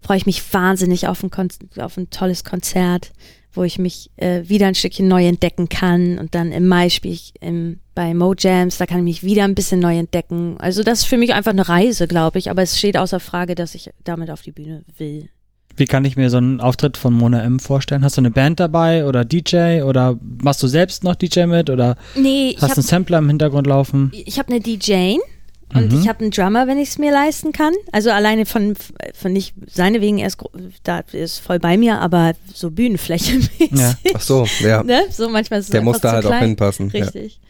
[0.00, 3.12] freue ich mich wahnsinnig auf ein, Kon auf ein tolles Konzert,
[3.52, 6.18] wo ich mich äh, wieder ein Stückchen neu entdecken kann.
[6.18, 9.44] Und dann im Mai spiele ich im, bei Mo Jams, da kann ich mich wieder
[9.44, 10.56] ein bisschen neu entdecken.
[10.58, 12.50] Also das ist für mich einfach eine Reise, glaube ich.
[12.50, 15.28] Aber es steht außer Frage, dass ich damit auf die Bühne will.
[15.74, 18.04] Wie kann ich mir so einen Auftritt von Mona M vorstellen?
[18.04, 21.96] Hast du eine Band dabei oder DJ oder machst du selbst noch DJ mit oder
[22.14, 24.12] Nee, hast habe einen Sampler im Hintergrund laufen?
[24.12, 25.16] ich hab eine DJ
[25.74, 26.00] und Mhm.
[26.00, 27.72] ich habe einen Drummer, wenn ich es mir leisten kann.
[27.92, 28.74] Also alleine von,
[29.14, 30.38] von nicht seine wegen, er ist,
[30.82, 33.70] da ist voll bei mir, aber so Bühnenfläche mäßig.
[33.72, 33.94] Ja.
[34.14, 34.82] Ach so, ja.
[34.82, 35.02] Ne?
[35.10, 36.44] So manchmal ist es Der muss da halt auch klein.
[36.44, 36.90] hinpassen.
[36.92, 37.04] Ja.
[37.04, 37.40] Richtig.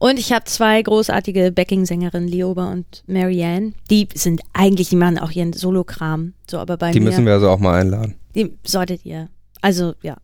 [0.00, 3.72] Und ich habe zwei großartige Backing-Sängerinnen, Lioba und Marianne.
[3.90, 6.34] Die sind eigentlich, die machen auch ihren Solokram.
[6.48, 8.14] So, aber bei Die mir, müssen wir also auch mal einladen.
[8.36, 9.28] die solltet ihr.
[9.60, 10.16] Also, ja.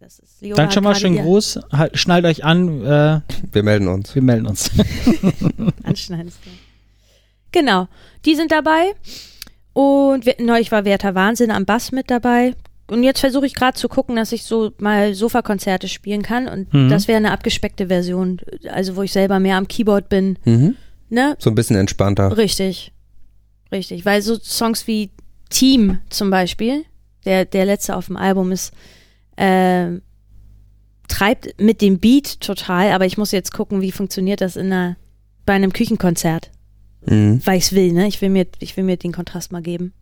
[0.00, 1.60] Das ist Lioba Dann schon mal gerade schön ihr groß.
[1.72, 2.84] Halt, schnallt euch an.
[2.84, 3.20] Äh,
[3.52, 4.14] Wir melden uns.
[4.14, 4.70] wir melden uns.
[5.84, 6.32] Anschneiden.
[7.52, 7.88] Genau.
[8.24, 8.92] Die sind dabei.
[9.72, 12.54] Und wir- neulich war Werther Wahnsinn am Bass mit dabei.
[12.90, 16.48] Und jetzt versuche ich gerade zu gucken, dass ich so mal Sofakonzerte spielen kann.
[16.48, 16.90] Und Mhm.
[16.90, 18.40] das wäre eine abgespeckte Version.
[18.70, 20.38] Also, wo ich selber mehr am Keyboard bin.
[20.44, 20.76] Mhm.
[21.08, 21.36] Ne?
[21.38, 22.36] So ein bisschen entspannter.
[22.36, 22.92] Richtig.
[23.70, 24.04] Richtig.
[24.04, 25.10] Weil so Songs wie
[25.48, 26.84] Team zum Beispiel,
[27.24, 28.72] der, der letzte auf dem Album ist,
[29.38, 30.02] ähm,
[31.08, 34.96] treibt mit dem Beat total, aber ich muss jetzt gucken, wie funktioniert das in einer,
[35.46, 36.50] bei einem Küchenkonzert.
[37.06, 37.40] Mhm.
[37.44, 38.06] Weil ich es will, ne?
[38.06, 39.92] Ich will mir, ich will mir den Kontrast mal geben.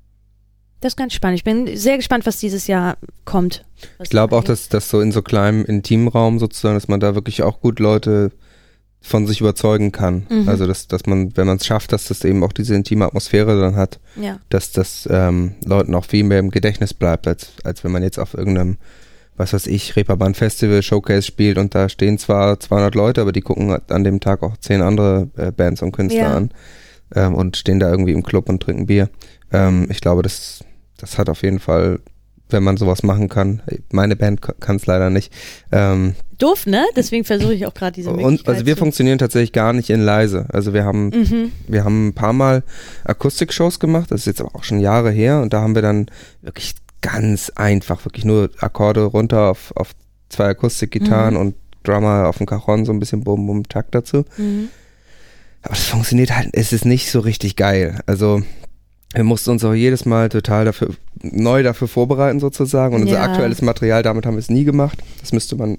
[0.81, 1.39] Das ist ganz spannend.
[1.39, 3.65] Ich bin sehr gespannt, was dieses Jahr kommt.
[4.03, 7.15] Ich glaube auch, dass das so in so kleinem intimen Raum sozusagen, dass man da
[7.15, 8.33] wirklich auch gut Leute
[9.03, 10.27] von sich überzeugen kann.
[10.31, 10.49] Mhm.
[10.49, 13.59] Also dass, dass man, wenn man es schafft, dass das eben auch diese intime Atmosphäre
[13.61, 14.39] dann hat, Ja.
[14.51, 18.19] dass das ähm, Leuten auch viel mehr im Gedächtnis bleibt, als, als wenn man jetzt
[18.19, 18.77] auf irgendeinem,
[19.37, 23.41] was weiß ich, Reeperbahn Festival Showcase spielt und da stehen zwar 200 Leute, aber die
[23.41, 26.37] gucken an dem Tag auch zehn andere äh, Bands und Künstler Ja.
[26.37, 26.51] an
[27.15, 29.09] ähm, und stehen da irgendwie im Club und trinken Bier.
[29.53, 30.65] Ähm, ich glaube, das,
[30.99, 32.01] das hat auf jeden Fall,
[32.51, 35.33] wenn man sowas machen kann, meine Band kann es leider nicht.
[35.73, 36.85] Ähm, Doof, ne?
[36.97, 38.39] Deswegen versuche ich auch gerade diese Möglichkeit.
[38.41, 40.47] und also wir zu- funktionieren tatsächlich gar nicht in leise.
[40.53, 41.53] Also wir haben Mhm.
[41.69, 42.63] wir haben ein paar Mal
[43.05, 46.07] Akustik-Shows gemacht, das ist jetzt aber auch schon Jahre her und da haben wir dann
[46.43, 49.93] wirklich ganz einfach, wirklich nur Akkorde runter auf, auf
[50.29, 51.41] zwei Akustikgitarren Mhm.
[51.41, 54.25] und Drummer auf dem Cajon, so ein bisschen Bum Bum Takt dazu.
[54.37, 54.69] Mhm.
[55.63, 58.01] Aber das funktioniert halt, es ist nicht so richtig geil.
[58.07, 58.43] Also
[59.13, 60.91] wir mussten uns auch jedes Mal total dafür,
[61.23, 63.25] neu dafür vorbereiten sozusagen und unser Ja.
[63.25, 64.99] aktuelles Material, damit haben wir es nie gemacht.
[65.21, 65.79] Das müsste man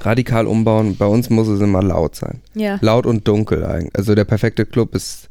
[0.00, 0.96] radikal umbauen.
[0.96, 2.78] Bei uns muss es immer laut sein Ja.
[2.80, 3.94] laut und dunkel eigentlich.
[3.96, 5.28] Also der perfekte Club ist,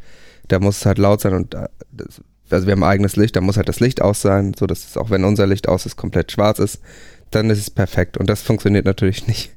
[0.48, 3.42] da muss es halt laut sein und da- das, also wir haben eigenes Licht, da
[3.42, 5.96] muss halt das Licht aus sein, so dass es auch wenn unser Licht aus ist,
[5.96, 6.80] komplett schwarz ist,
[7.32, 9.52] dann ist es perfekt und das funktioniert natürlich nicht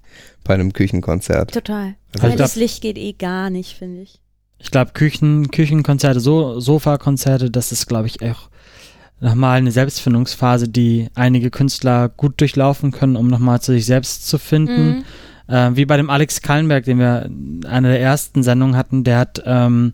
[0.44, 1.52] bei einem Küchenkonzert.
[1.52, 1.94] Total.
[2.12, 4.20] Also Weil ich glaub- das Licht geht eh gar nicht, finde ich.
[4.58, 8.48] Ich glaube, Küchen, Küchenkonzerte, so, Sofakonzerte, das ist, glaube ich, auch
[9.20, 14.38] nochmal eine Selbstfindungsphase, die einige Künstler gut durchlaufen können, um nochmal zu sich selbst zu
[14.38, 15.04] finden.
[15.48, 15.54] Mhm.
[15.54, 19.18] Äh, wie bei dem Alex Kallenberg, den wir in einer der ersten Sendungen hatten, der
[19.18, 19.92] hat ähm,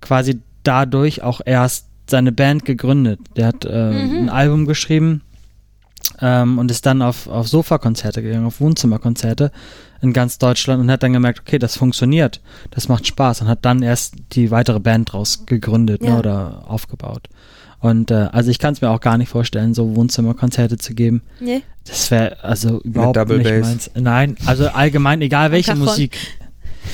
[0.00, 3.20] quasi dadurch auch erst seine Band gegründet.
[3.36, 4.16] Der hat äh, Mhm.
[4.24, 5.22] ein Album geschrieben
[6.20, 9.52] ähm, und ist dann auf, auf Sofakonzerte gegangen, auf Wohnzimmerkonzerte
[10.00, 13.64] in ganz Deutschland und hat dann gemerkt, okay, das funktioniert, das macht Spaß und hat
[13.64, 16.18] dann erst die weitere Band draus gegründet ne, Ja.
[16.18, 17.28] oder aufgebaut.
[17.78, 21.22] Und äh, also ich kann es mir auch gar nicht vorstellen, so Wohnzimmerkonzerte zu geben.
[21.40, 21.62] Nee.
[21.84, 23.60] Das wäre also überhaupt nicht Bass.
[23.66, 23.90] meins.
[23.94, 25.74] Nein, also allgemein, egal welche.
[25.74, 26.16] Musik.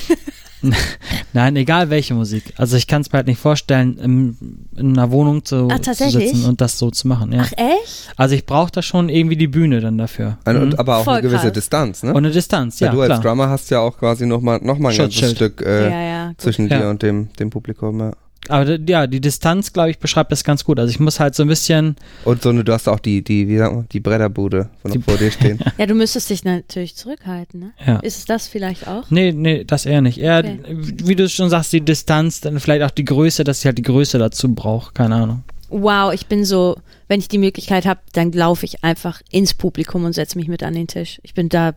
[1.32, 2.54] Nein, egal welche Musik.
[2.56, 4.36] Also ich kann es mir halt nicht vorstellen, im,
[4.76, 7.32] in einer Wohnung zu, Ach, zu sitzen und das so zu machen.
[7.32, 7.42] Ja.
[7.44, 8.12] Ach echt?
[8.16, 10.38] Also ich brauche da schon irgendwie die Bühne dann dafür.
[10.46, 10.56] Mhm.
[10.62, 11.52] und, aber auch Voll eine gewisse krass.
[11.52, 12.10] Distanz, ne?
[12.10, 13.20] Und eine Distanz, Weil ja du als klar.
[13.20, 15.36] Drummer hast ja auch quasi nochmal noch mal ein ganzes Schutzschild.
[15.36, 16.32] Stück äh, ja, ja.
[16.38, 16.80] Zwischen Ja.
[16.80, 18.00] dir und dem, dem Publikum.
[18.00, 18.12] Ja.
[18.48, 20.79] Aber ja, die Distanz, glaube ich, beschreibt das ganz gut.
[20.79, 23.48] Also ich muss halt so ein bisschen, Und so eine, du hast auch die, die,
[23.48, 25.59] wie sagt man, die Bretterbude von Die- vor dir stehen.
[25.79, 27.72] Ja, du müsstest dich natürlich zurückhalten, ne?
[27.85, 27.98] ja.
[27.98, 29.11] Ist es das vielleicht auch?
[29.11, 30.18] Nee, nee, das eher nicht.
[30.18, 30.61] Eher, Okay.
[31.05, 33.83] wie du schon sagst, die Distanz, dann vielleicht auch die Größe, dass ich halt die
[33.83, 34.92] Größe dazu brauche.
[34.94, 35.42] Keine Ahnung.
[35.68, 36.77] Wow, ich bin so,
[37.09, 40.62] wenn ich die Möglichkeit habe, dann laufe ich einfach ins Publikum und setze mich mit
[40.62, 41.20] an den Tisch.
[41.22, 41.74] Ich bin da,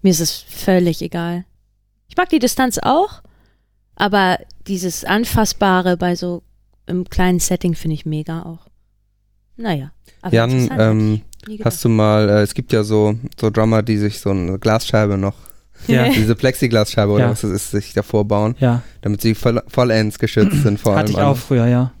[0.00, 1.44] mir ist es völlig egal.
[2.08, 3.20] Ich mag die Distanz auch,
[3.98, 6.42] aber dieses Anfassbare bei so
[6.86, 8.66] im kleinen Setting finde ich mega auch.
[9.56, 9.90] Naja.
[10.22, 11.20] aber Jan, ähm.
[11.64, 15.16] Hast du mal, äh, es gibt ja so, so Drummer, die sich so eine Glasscheibe
[15.16, 15.34] noch,
[15.86, 16.08] Ja.
[16.14, 17.30] diese Plexiglasscheibe oder Ja.
[17.30, 21.06] was das ist, sich davor bauen, Ja, damit sie voll, vollends geschützt sind vor hatte
[21.14, 21.16] allem.
[21.16, 21.92] ich auch früher, ja.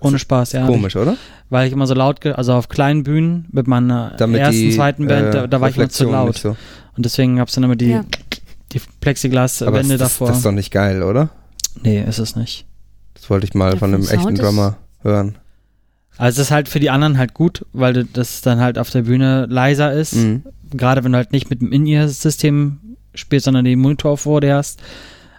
[0.00, 0.62] Ohne Spaß, ja.
[0.62, 0.76] hatte ich.
[0.76, 1.16] Komisch, oder?
[1.48, 5.06] Weil ich immer so laut, also auf kleinen Bühnen mit meiner Damit ersten, die, zweiten
[5.06, 6.36] Band, äh, da, da war ich immer zu laut.
[6.36, 6.56] So.
[6.96, 8.04] Und deswegen gab es dann immer die, Ja.
[8.78, 10.28] Die Plexiglaswände davor.
[10.28, 11.30] das ist doch nicht geil, oder?
[11.82, 12.64] nee, ist es nicht.
[13.14, 15.36] Das wollte ich mal Ja, von einem Sound echten Drummer hören.
[16.18, 18.88] Also es ist halt für die anderen halt gut, weil du- das dann halt auf
[18.90, 20.14] der Bühne leiser ist.
[20.14, 20.42] Mhm.
[20.70, 22.78] Gerade wenn du halt nicht mit dem In-Ear-System
[23.14, 24.80] spielst, sondern den Monitor vor dir hast.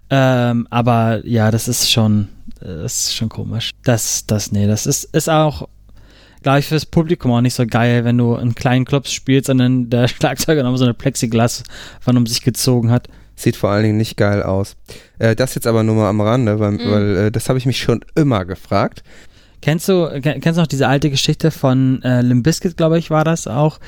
[0.09, 2.27] Ähm, aber ja, das ist schon,
[2.61, 3.71] das ist schon komisch.
[3.83, 5.67] Das, das, nee, das ist, ist auch,
[6.43, 9.57] glaube ich, fürs Publikum auch nicht so geil, wenn du in kleinen Clubs spielst und
[9.57, 13.07] dann der Schlagzeuger noch so eine Plexiglaswand um sich gezogen hat.
[13.39, 14.75] Sieht vor allen Dingen nicht geil aus.
[15.19, 16.79] Äh, das jetzt aber nur mal am Rande, weil, Mhm.
[16.91, 19.03] weil äh, das habe ich mich schon immer gefragt.
[19.61, 23.09] Kennst du, ken- kennst du noch diese alte Geschichte von äh, Limp Bizkit, glaube ich,
[23.09, 23.79] war das auch,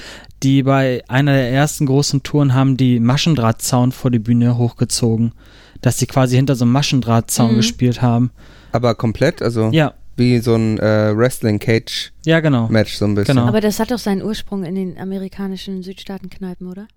[0.44, 5.34] die bei einer der ersten großen Touren haben die Maschendrahtzaun vor die Bühne hochgezogen,
[5.82, 7.58] dass sie quasi hinter so einem Maschendrahtzaun Mhm.
[7.58, 8.32] gespielt haben.
[8.72, 12.68] Aber komplett, also Ja, wie so ein äh, Wrestling-Cage-Match ja, genau.
[12.86, 13.36] so ein bisschen.
[13.36, 13.48] Genau.
[13.48, 16.88] Aber das hat doch seinen Ursprung in den amerikanischen Südstaatenkneipen, oder?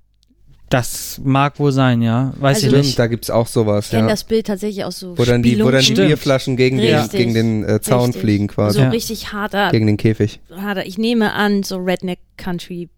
[0.72, 2.32] Das mag wohl sein, ja.
[2.38, 2.98] Weiß Also ich Stimmt, nicht.
[2.98, 4.08] da gibt es auch sowas, Ich kenne ja.
[4.08, 5.92] das Bild tatsächlich aus so Wo dann die, wo dann die.
[5.92, 8.22] Bierflaschen gegen den, gegen den äh, Zaun Richtig.
[8.22, 8.78] fliegen quasi.
[8.78, 8.88] So Ja.
[8.90, 10.40] richtig harter, Gegen den Käfig.
[10.56, 12.88] harter, ich nehme an, so Redneck Country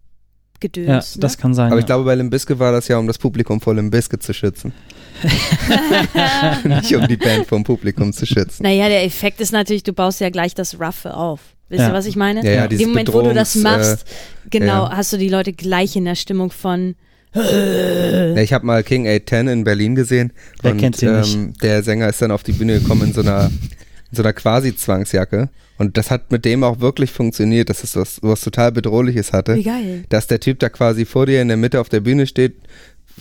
[0.61, 0.87] Gedöns.
[0.87, 1.19] Ja, ne?
[1.19, 1.65] das kann sein.
[1.67, 1.79] Aber ja.
[1.81, 4.71] ich glaube, bei Limbiskit war das ja, um das Publikum vor Limbiskit zu schützen.
[6.63, 8.63] Nicht um die Band vom Publikum zu schützen.
[8.63, 11.41] Naja, der Effekt ist natürlich, du baust ja gleich das Roughe auf.
[11.69, 11.89] Wisst Ja.
[11.89, 12.43] ihr, was ich meine?
[12.45, 14.05] Ja, ja, dem Moment, wo du das Bedrohungs- machst,
[14.49, 14.91] genau, ja.
[14.95, 16.93] hast du die Leute gleich in der Stimmung von Äh,
[17.35, 20.31] ich habe mal King 810 in Berlin gesehen.
[20.61, 21.35] Wer und kennt sie nicht?
[21.35, 23.51] ähm, der Sänger ist dann auf die Bühne gekommen in so einer,
[24.11, 25.49] in so einer quasi-Zwangsjacke.
[25.77, 29.55] Und das hat mit dem auch wirklich funktioniert, dass es was, was total Bedrohliches hatte.
[29.55, 30.05] Wie geil.
[30.09, 32.55] dass der Typ da quasi vor dir in der Mitte auf der Bühne steht,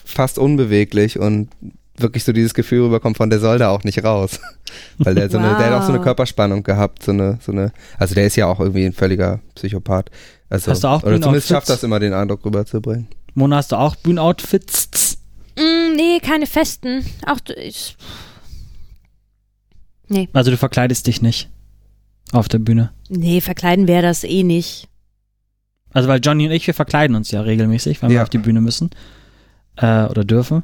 [0.05, 1.49] fast unbeweglich und
[1.97, 4.41] wirklich so dieses Gefühl rüberkommt von, der soll da auch nicht raus.
[4.99, 6.05] Weil der so eine, der hat auch so eine Wow.
[6.05, 10.11] Körperspannung gehabt, so eine, so eine, also der ist ja auch irgendwie ein völliger Psychopath.
[10.49, 13.09] Also, Hast du auch oder zumindest schafft das immer den Eindruck rüberzubringen.
[13.35, 15.19] Mona, hast du auch Bühnenoutfits?
[15.59, 17.05] Mm, nee, keine festen.
[17.27, 17.97] Auch du- ich,
[20.09, 20.29] Nee.
[20.33, 21.49] Also du verkleidest dich nicht
[22.33, 22.93] auf der Bühne.
[23.09, 24.89] nee, verkleiden wäre das eh nicht.
[25.93, 28.23] Also weil Johnny und ich, wir verkleiden uns ja regelmäßig, wenn wir Ja.
[28.23, 28.91] auf die Bühne müssen.
[29.77, 30.63] Äh, oder dürfen.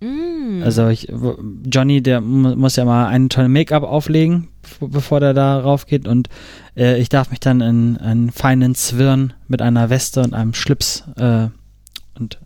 [0.00, 0.62] Mm.
[0.64, 1.08] Also ich,
[1.64, 6.08] Johnny, der mu- muss ja mal einen tollen Make-up auflegen, bevor- bevor der da raufgeht.
[6.08, 6.28] Und
[6.76, 11.04] äh, ich darf mich dann in einen feinen Zwirn mit einer Weste und einem Schlips
[11.16, 11.48] äh,
[12.18, 12.40] und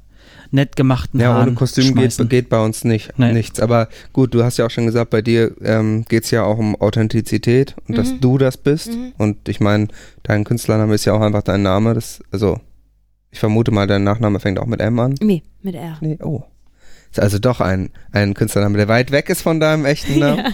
[0.50, 3.32] nett gemachten Ja, Haaren ohne Kostüm geht, geht bei uns nicht, Nee.
[3.32, 3.60] nichts.
[3.60, 6.58] Aber gut, du hast ja auch schon gesagt, bei dir ähm, geht es ja auch
[6.58, 8.20] um Authentizität und dass Mhm.
[8.20, 8.88] du das bist.
[8.92, 9.12] Mhm.
[9.18, 9.88] Und ich meine,
[10.22, 11.94] dein Künstlername ist ja auch einfach dein Name.
[11.94, 12.60] Das, also,
[13.30, 15.14] ich vermute mal, dein Nachname fängt auch mit M an.
[15.20, 15.98] Nee, mit R.
[16.00, 16.42] Nee, oh.
[17.10, 20.44] Ist also doch ein, ein Künstlername, der weit weg ist von deinem echten Namen.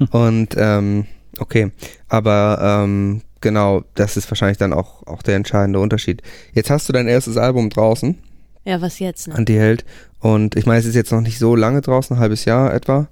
[0.00, 0.06] Ja.
[0.10, 1.06] Und ähm,
[1.38, 1.70] okay,
[2.08, 6.22] aber ähm, genau, das ist wahrscheinlich dann auch, auch der entscheidende Unterschied.
[6.54, 8.18] Jetzt hast du dein erstes Album draußen,
[8.64, 9.28] ja, was jetzt?
[9.28, 9.34] Ne?
[9.34, 9.84] Anti-Held.
[10.20, 13.08] Und ich meine, es ist jetzt noch nicht so lange draußen, ein halbes Jahr etwa.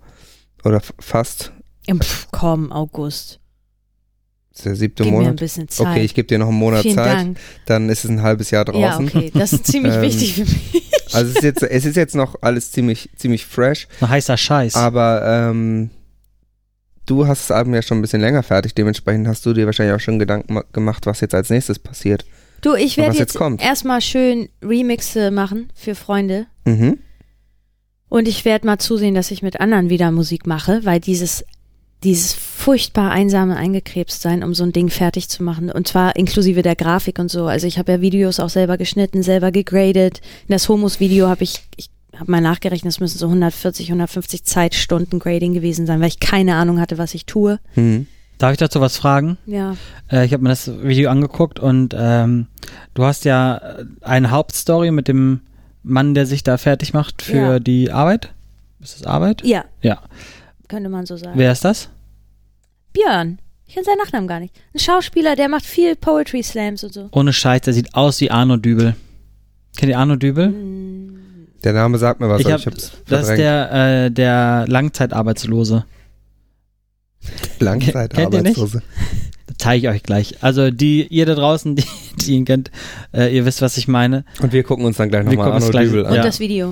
[0.64, 1.52] Oder fast.
[1.86, 3.40] Ja, Pff, komm, August.
[4.50, 5.36] Das ist der siebte Gib mir ein Monat.
[5.40, 5.86] bisschen Zeit.
[5.86, 7.06] Okay, ich gebe dir noch einen Monat Vielen Zeit.
[7.18, 7.38] Dank.
[7.66, 9.06] Dann ist es ein halbes Jahr Ja, draußen.
[9.08, 10.90] okay, das ist ziemlich Ähm, wichtig für mich.
[11.12, 13.88] Also es ist jetzt, es ist jetzt noch alles ziemlich, ziemlich fresh.
[14.00, 14.74] Ein heißer Scheiß.
[14.76, 15.90] Aber ähm,
[17.06, 19.94] du hast das Album ja schon ein bisschen länger fertig, dementsprechend hast du dir wahrscheinlich
[19.96, 22.24] auch schon Gedanken ma- gemacht, was jetzt als nächstes passiert.
[22.62, 26.46] Du, ich werde jetzt jetzt, erstmal schön Remixe machen für Freunde.
[26.64, 26.98] Mhm.
[28.08, 31.44] Und ich werde mal zusehen, dass ich mit anderen wieder Musik mache, weil dieses,
[32.02, 35.70] dieses furchtbar einsame eingekrebst sein, um so ein Ding fertig zu machen.
[35.70, 37.46] Und zwar inklusive der Grafik und so.
[37.46, 40.20] Also ich habe ja Videos auch selber geschnitten, selber gegradet.
[40.48, 45.20] In das Homos-Video habe ich, ich habe mal nachgerechnet, es müssen so 140, 150 Zeitstunden
[45.20, 47.60] Grading gewesen sein, weil ich keine Ahnung hatte, was ich tue.
[47.76, 48.06] Mhm.
[48.40, 49.36] Darf ich dazu was fragen?
[49.44, 49.76] Ja.
[50.10, 52.46] Äh, ich habe mir das Video angeguckt und ähm,
[52.94, 55.40] du hast ja äh, eine Hauptstory mit dem
[55.82, 57.58] Mann, der sich da fertig macht für Ja.
[57.60, 58.30] die Arbeit.
[58.80, 59.44] Ist das Arbeit?
[59.44, 59.98] Ja, Ja.
[60.68, 61.38] könnte man so sagen.
[61.38, 61.90] Wer ist das?
[62.94, 63.40] Björn.
[63.66, 64.54] Ich kenne seinen Nachnamen gar nicht.
[64.74, 67.08] Ein Schauspieler, der macht viel Poetry Slams und so.
[67.12, 68.96] Ohne Scheiß, der sieht aus wie Arno Dübel.
[69.76, 70.48] Kennt ihr Arno Dübel?
[70.48, 74.10] Mm, Der Name sagt mir was, ich aber hab, ich hab's das ist der, äh,
[74.10, 75.84] der Langzeitarbeitslose.
[77.58, 78.82] Langzeitarbeitslose.
[79.46, 80.42] Das zeige ich euch gleich.
[80.42, 81.84] Also die, ihr da draußen, die,
[82.20, 82.70] die ihn kennt,
[83.12, 84.24] äh, ihr wisst, was ich meine.
[84.40, 86.12] Und wir gucken uns dann gleich nochmal Arno Dübel an.
[86.12, 86.22] Und Ja.
[86.22, 86.70] das Video.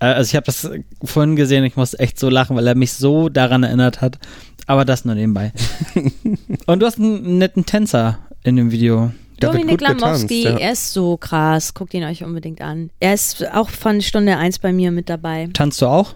[0.00, 0.68] Äh, also ich habe das
[1.04, 4.18] vorhin gesehen, ich musste echt so lachen, weil er mich so daran erinnert hat.
[4.66, 5.52] Aber das nur nebenbei.
[6.66, 9.12] Und du hast einen netten Tänzer in dem Video.
[9.40, 10.56] Dominik Lamowski, ja.
[10.56, 11.74] er ist so krass.
[11.74, 12.90] Guckt ihn euch unbedingt an.
[13.00, 15.48] Er ist auch von Stunde 1 bei mir mit dabei.
[15.52, 16.14] Tanzt du auch?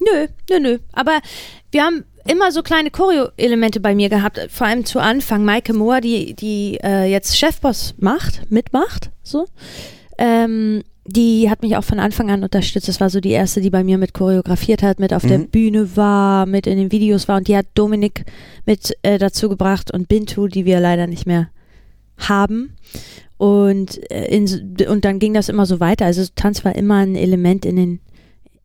[0.00, 0.78] Nö, nö, nö.
[0.92, 1.20] Aber
[1.70, 4.40] wir haben immer so kleine Choreo-Elemente bei mir gehabt.
[4.50, 5.44] Vor allem zu Anfang.
[5.44, 9.46] Maike Mohr, die, die äh, jetzt Chefboss macht, mitmacht, so.
[10.18, 12.86] Ähm, die hat mich auch von Anfang an unterstützt.
[12.86, 15.48] Das war so die erste, die bei mir mit choreografiert hat, mit auf der Mhm.
[15.48, 17.38] Bühne war, mit in den Videos war.
[17.38, 18.24] Und die hat Dominik
[18.66, 21.48] mit äh, dazu gebracht und Bintu, die wir leider nicht mehr
[22.18, 22.76] haben.
[23.36, 26.04] Und, äh, in, und dann ging das immer so weiter.
[26.04, 28.00] Also Tanz war immer ein Element in den,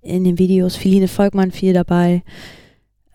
[0.03, 0.75] in den Videos.
[0.75, 2.21] Feline Volkmann viel dabei.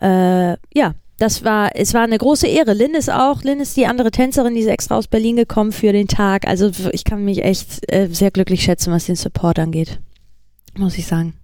[0.02, 2.72] Äh, ja, das war, es war eine große Ehre.
[2.74, 5.92] Lynn ist auch, Lynn ist die andere Tänzerin, die ist extra aus Berlin gekommen für
[5.92, 6.46] den Tag.
[6.48, 10.00] Also ich kann mich echt äh, sehr glücklich schätzen, was den Support angeht.
[10.76, 11.34] Muss ich sagen.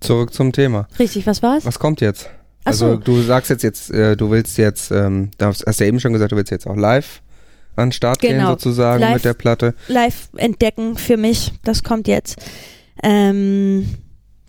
[0.00, 0.86] Zurück zum Thema.
[0.98, 1.64] Richtig, was war's?
[1.64, 2.28] Was kommt jetzt?
[2.64, 2.96] Ach Also so.
[2.98, 6.32] du sagst jetzt jetzt, äh, du willst jetzt, ähm, du hast ja eben schon gesagt,
[6.32, 7.22] du willst jetzt auch live
[7.76, 8.50] an den Start gehen Genau.
[8.50, 9.14] sozusagen Live.
[9.14, 9.74] mit der Platte.
[9.88, 11.52] live entdecken für mich.
[11.64, 12.36] Das kommt jetzt.
[13.02, 13.88] Ähm,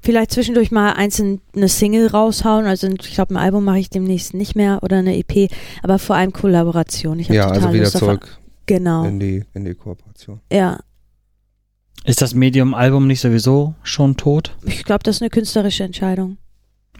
[0.02, 2.66] Vielleicht zwischendurch mal einzeln eine Single raushauen.
[2.66, 5.52] Also ich glaube, ein Album mache ich demnächst nicht mehr oder eine EP,
[5.84, 7.20] aber vor allem Kollaboration.
[7.20, 9.04] Ja, total also wieder Lust zurück Genau.
[9.06, 10.40] in die, in die Kooperation.
[10.52, 10.80] Ja,
[12.06, 14.56] Ist das Medium-Album nicht sowieso schon tot?
[14.66, 16.38] ich glaube, das ist eine künstlerische Entscheidung.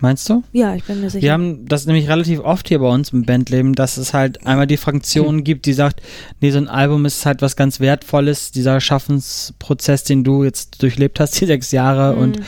[0.02, 0.44] Meinst du?
[0.54, 1.22] Ja, ich bin mir sicher.
[1.24, 4.66] Wir haben das nämlich relativ oft hier bei uns im Bandleben, dass es halt einmal
[4.66, 6.02] die Fraktion gibt, die sagt,
[6.40, 11.20] nee, so ein Album ist halt was ganz Wertvolles, dieser Schaffensprozess, den du jetzt durchlebt
[11.20, 12.22] hast, die sechs Jahre Mhm.
[12.22, 12.40] und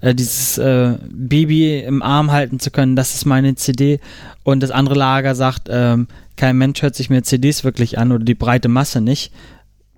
[0.00, 4.00] äh, dieses äh, Baby im Arm halten zu können, das ist meine CD.
[4.44, 8.24] Und das andere Lager sagt, ähm, kein Mensch hört sich mehr CDs wirklich an oder
[8.24, 9.32] die breite Masse nicht.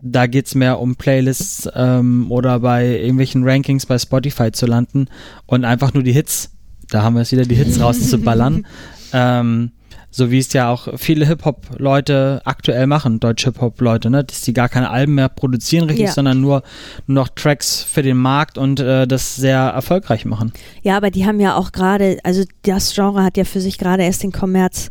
[0.03, 5.09] Da geht's mehr um Playlists ähm, oder bei irgendwelchen Rankings bei Spotify zu landen
[5.47, 6.53] und einfach nur die Hits,
[6.89, 8.67] da haben wir es wieder, die Hits rauszuballern.
[9.13, 9.73] ähm,
[10.11, 14.25] so wie es ja auch viele Hip-Hop-Leute aktuell machen, deutsche Hip-Hop-Leute, ne?
[14.25, 16.13] dass die gar keine Alben mehr produzieren richtig, Ja.
[16.13, 16.63] sondern nur,
[17.07, 20.53] nur noch Tracks für den Markt und äh, das sehr erfolgreich machen.
[20.83, 24.03] Ja, aber die haben ja auch gerade, also das Genre hat ja für sich gerade
[24.03, 24.91] erst den Kommerz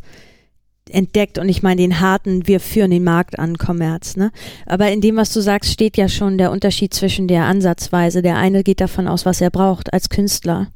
[0.89, 4.31] entdeckt und ich meine den harten, wir führen den Markt an Kommerz, ne?
[4.65, 8.21] Aber in dem, was du sagst, steht ja schon der Unterschied zwischen der Ansatzweise.
[8.23, 10.67] Der eine geht davon aus, was er braucht als Künstler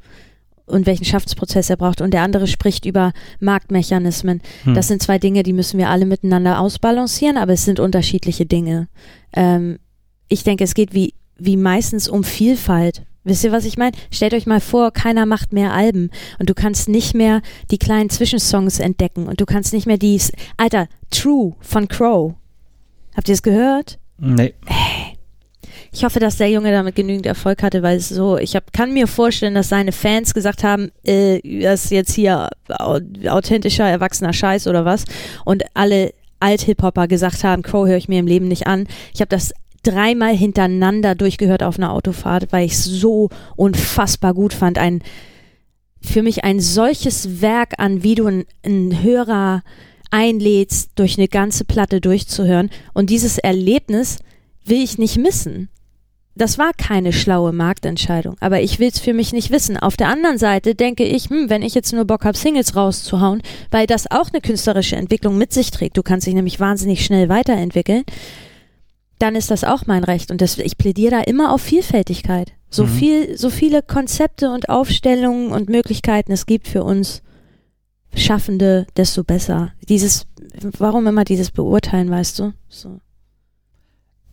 [0.65, 4.41] und welchen Schaffensprozess er braucht und der andere spricht über Marktmechanismen.
[4.63, 4.73] Hm.
[4.73, 8.87] Das sind zwei Dinge, die müssen wir alle miteinander ausbalancieren, aber es sind unterschiedliche Dinge.
[9.33, 9.79] Ähm,
[10.29, 13.03] ich denke, es geht wie, wie meistens um Vielfalt.
[13.25, 13.95] Wisst ihr, was ich meine?
[14.11, 18.09] Stellt euch mal vor, keiner macht mehr Alben und du kannst nicht mehr die kleinen
[18.09, 20.19] Zwischensongs entdecken und du kannst nicht mehr die,
[20.57, 22.33] Alter, True von Crow.
[23.15, 23.99] Habt ihr es gehört?
[24.17, 24.53] Nee.
[25.95, 28.93] Ich hoffe, dass der Junge damit genügend Erfolg hatte, weil es so, ich hab, kann
[28.93, 34.33] mir vorstellen, dass seine Fans gesagt haben, äh, das ist jetzt hier au- authentischer, erwachsener
[34.33, 35.05] Scheiß oder was.
[35.45, 38.87] Und alle Alt-Hip-Hopper gesagt haben, Crow höre ich mir im Leben nicht an.
[39.13, 39.53] Ich habe das
[39.83, 44.79] dreimal hintereinander durchgehört auf einer Autofahrt, weil ich es so unfassbar gut fand.
[44.79, 45.03] Ein,
[46.01, 49.61] für mich ein solches Werk an, wie du einen Hörer
[50.09, 52.71] einlädst, durch eine ganze Platte durchzuhören.
[52.93, 54.17] Und dieses Erlebnis
[54.65, 55.69] will ich nicht missen.
[56.35, 59.77] Das war keine schlaue Marktentscheidung, aber ich will es für mich nicht wissen.
[59.77, 63.43] Auf der anderen Seite denke ich, hm, wenn ich jetzt nur Bock habe, Singles rauszuhauen,
[63.69, 67.29] weil das auch eine künstlerische Entwicklung mit sich trägt, du kannst dich nämlich wahnsinnig schnell
[67.29, 68.03] weiterentwickeln,
[69.19, 70.31] dann ist das auch mein Recht.
[70.31, 72.51] Und das, ich plädiere da immer auf Vielfältigkeit.
[72.69, 72.89] So Mhm.
[72.89, 77.21] viel, so viele Konzepte und Aufstellungen und Möglichkeiten es gibt für uns
[78.15, 79.73] Schaffende, desto besser.
[79.89, 80.25] Dieses,
[80.77, 82.53] warum immer dieses Beurteilen, weißt du?
[82.69, 82.99] So.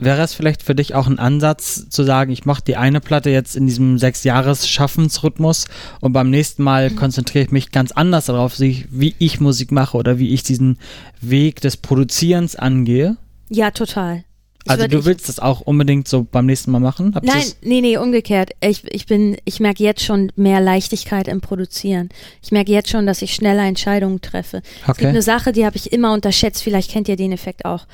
[0.00, 3.30] Wäre es vielleicht für dich auch ein Ansatz zu sagen, ich mache die eine Platte
[3.30, 5.66] jetzt in diesem sechs Jahres Schaffensrhythmus
[6.00, 10.18] und beim nächsten Mal konzentriere ich mich ganz anders darauf, wie ich Musik mache oder
[10.18, 10.78] wie ich diesen
[11.20, 13.16] Weg des Produzierens angehe?
[13.48, 14.24] Ja, total.
[14.64, 17.14] Ich Also du willst das auch unbedingt so beim nächsten Mal machen?
[17.14, 18.50] Habt Nein, nee, nee, umgekehrt.
[18.60, 22.10] Ich, ich bin, ich merke jetzt schon mehr Leichtigkeit im Produzieren.
[22.42, 24.58] Ich merke jetzt schon, dass ich schneller Entscheidungen treffe.
[24.58, 25.06] Es gibt Okay.
[25.06, 26.62] eine Sache, die habe ich immer unterschätzt.
[26.62, 27.86] Vielleicht kennt ihr den Effekt auch.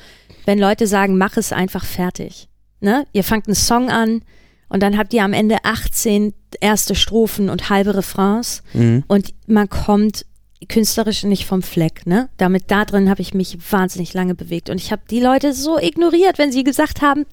[0.47, 2.47] Wenn Leute sagen, mach es einfach fertig.
[2.79, 3.05] Ne?
[3.11, 4.21] Ihr fangt einen Song an
[4.69, 9.03] und dann habt ihr am Ende 18 erste Strophen und halbe Refrains Mhm.
[9.07, 10.25] und man kommt
[10.69, 12.29] künstlerisch nicht vom Fleck, ne?
[12.37, 15.77] Damit da drin habe ich mich wahnsinnig lange bewegt und ich habe die Leute so
[15.77, 17.25] ignoriert, wenn sie gesagt haben,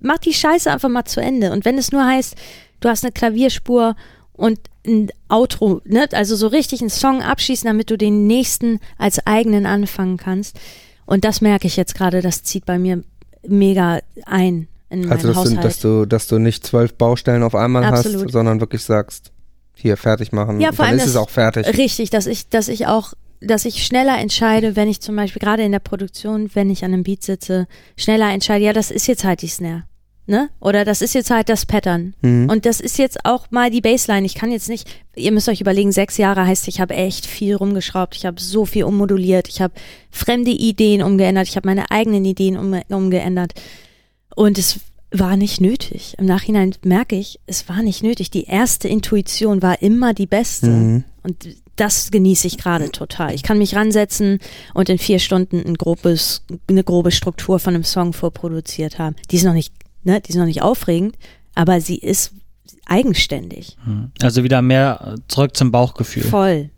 [0.00, 2.34] mach die Scheiße einfach mal zu Ende und wenn es nur heißt,
[2.80, 3.96] du hast eine Klavierspur
[4.34, 6.06] und ein Outro, ne?
[6.12, 10.58] Also so richtig einen Song abschließen, damit du den nächsten als eigenen anfangen kannst.
[11.06, 13.02] Und das merke ich jetzt gerade, das zieht bei mir
[13.46, 15.64] mega ein in meinen Also, dass du, Haushalt.
[15.64, 18.24] dass, du, dass du nicht zwölf Baustellen auf einmal Absolut.
[18.24, 19.32] hast, sondern wirklich sagst,
[19.74, 20.60] hier fertig machen.
[20.60, 21.66] Ja, vor dann allem ist es auch fertig.
[21.76, 25.62] Richtig, dass ich, dass ich auch, dass ich schneller entscheide, wenn ich zum Beispiel gerade
[25.62, 27.66] in der Produktion, wenn ich an einem Beat sitze,
[27.96, 29.84] schneller entscheide, ja, das ist jetzt halt die Snare.
[30.28, 30.50] Ne?
[30.60, 32.14] Oder das ist jetzt halt das Pattern.
[32.20, 32.48] Mhm.
[32.50, 34.26] Und das ist jetzt auch mal die Baseline.
[34.26, 37.54] Ich kann jetzt nicht, ihr müsst euch überlegen, sechs Jahre heißt, ich habe echt viel
[37.54, 39.74] rumgeschraubt, ich habe so viel ummoduliert, ich habe
[40.10, 43.52] fremde Ideen umgeändert, ich habe meine eigenen Ideen um, umgeändert.
[44.34, 44.80] Und es
[45.12, 46.14] war nicht nötig.
[46.18, 48.30] Im Nachhinein merke ich, es war nicht nötig.
[48.30, 50.66] Die erste Intuition war immer die beste.
[50.68, 51.04] Mhm.
[51.22, 53.34] Und das genieße ich gerade total.
[53.34, 54.38] Ich kann mich ransetzen
[54.74, 59.14] und in vier Stunden ein grobes, eine grobe Struktur von einem Song vorproduziert haben.
[59.30, 59.72] Die ist noch nicht,
[60.06, 61.16] ne, die ist noch nicht aufregend,
[61.54, 62.32] aber sie ist
[62.86, 63.76] eigenständig.
[64.22, 66.22] Also wieder mehr äh, zurück zum Bauchgefühl.
[66.22, 66.70] Voll.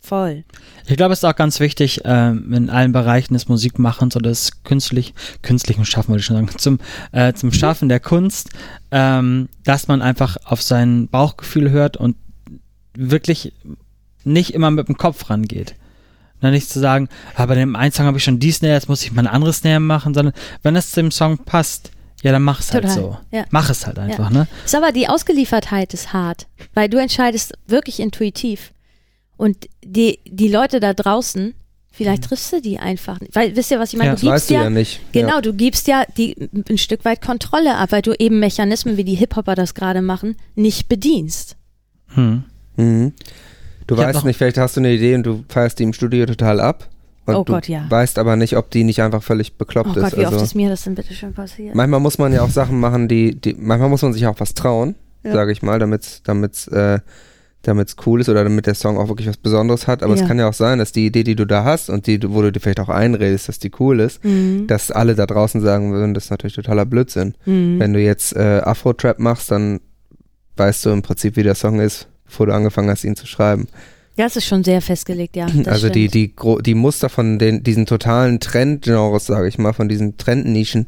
[0.00, 0.44] Voll.
[0.86, 4.62] Ich glaube, es ist auch ganz wichtig, ähm, in allen Bereichen des Musikmachens oder des
[4.62, 6.78] künstlich, künstlichen Schaffen, würde ich schon sagen, zum,
[7.12, 8.50] äh, zum Schaffen der Kunst,
[8.90, 12.16] ähm, dass man einfach auf sein Bauchgefühl hört und
[12.94, 13.54] wirklich
[14.24, 15.74] nicht immer mit dem Kopf rangeht.
[16.42, 18.90] Na, nicht zu sagen, ah, bei dem einen Song habe ich schon die Snare, jetzt
[18.90, 21.92] muss ich mal ein anderes Snare machen, sondern wenn es zum Song passt,
[22.24, 23.16] Ja, dann mach es halt so.
[23.30, 23.44] ja.
[23.50, 24.48] Mach es halt einfach, ne?
[24.64, 28.72] Ist aber die Ausgeliefertheit ist hart, weil du entscheidest wirklich intuitiv.
[29.36, 31.54] Und die, die Leute da draußen,
[31.92, 33.34] vielleicht triffst du die einfach nicht.
[33.36, 34.10] Weil, wisst ihr, was ich meine?
[34.12, 35.00] Ja, du Das weißt gibst du ja, ja nicht.
[35.12, 35.40] genau, Ja.
[35.42, 39.16] du gibst ja die, ein Stück weit Kontrolle ab, weil du eben Mechanismen, wie die
[39.16, 41.56] Hip-Hopper das gerade machen, nicht bedienst.
[42.14, 42.44] Hm.
[42.76, 43.12] Mhm.
[43.86, 46.24] Du Ich weißt nicht, vielleicht hast du eine Idee und du feierst die im Studio
[46.24, 46.88] total ab.
[47.26, 47.86] Und Oh Gott, ja.
[47.88, 50.02] weißt aber nicht, ob die nicht einfach völlig bekloppt Oh ist.
[50.10, 51.74] Gott, wie also, oft ist mir das denn bitte schon passiert?
[51.74, 54.52] manchmal muss man ja auch Sachen machen, die, die manchmal muss man sich auch was
[54.54, 55.32] trauen, Ja.
[55.32, 57.00] sage ich mal, damit damit's, äh,
[57.62, 60.02] damit's cool ist oder damit der Song auch wirklich was Besonderes hat.
[60.02, 60.20] Aber Ja.
[60.20, 62.42] es kann ja auch sein, dass die Idee, die du da hast und die, wo
[62.42, 64.66] du dir vielleicht auch einredest, dass die cool ist, Mhm.
[64.66, 67.34] dass alle da draußen sagen würden, das ist natürlich totaler Blödsinn.
[67.46, 67.80] Mhm.
[67.80, 69.80] Wenn du jetzt äh, Afro-Trap machst, dann
[70.58, 73.66] weißt du im Prinzip, wie der Song ist, bevor du angefangen hast, ihn zu schreiben.
[74.16, 75.46] Ja, es ist schon sehr festgelegt, ja.
[75.66, 76.38] Also die, stimmt.
[76.40, 80.86] die, die Muster von den, diesen totalen Trendgenres, sage ich mal, von diesen Trendnischen,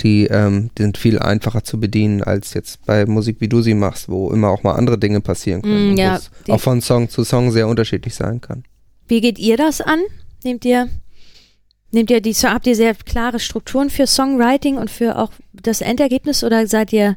[0.00, 3.74] die, ähm, die sind viel einfacher zu bedienen als jetzt bei Musik, wie du sie
[3.74, 5.94] machst, wo immer auch mal andere Dinge passieren können.
[5.94, 8.62] Mm, ja, die- auch von Song zu Song sehr unterschiedlich sein kann.
[9.08, 9.98] Wie geht ihr das an?
[10.44, 10.88] Nehmt ihr,
[11.90, 16.44] nehmt ihr die, habt ihr sehr klare Strukturen für Songwriting und für auch das Endergebnis
[16.44, 17.16] oder seid ihr,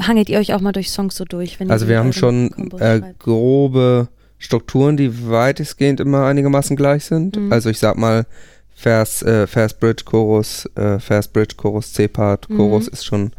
[0.00, 1.58] hangelt ihr euch auch mal durch Songs so durch?
[1.68, 4.08] Also wir haben schon äh, grobe
[4.42, 7.36] Strukturen, die weitestgehend immer einigermaßen gleich sind.
[7.36, 7.52] Mhm.
[7.52, 8.26] Also ich sag mal,
[8.74, 12.56] Vers, äh, Vers Bridge, Chorus, äh, Vers Bridge, Chorus, C-Part, Mhm.
[12.56, 13.32] Chorus ist schon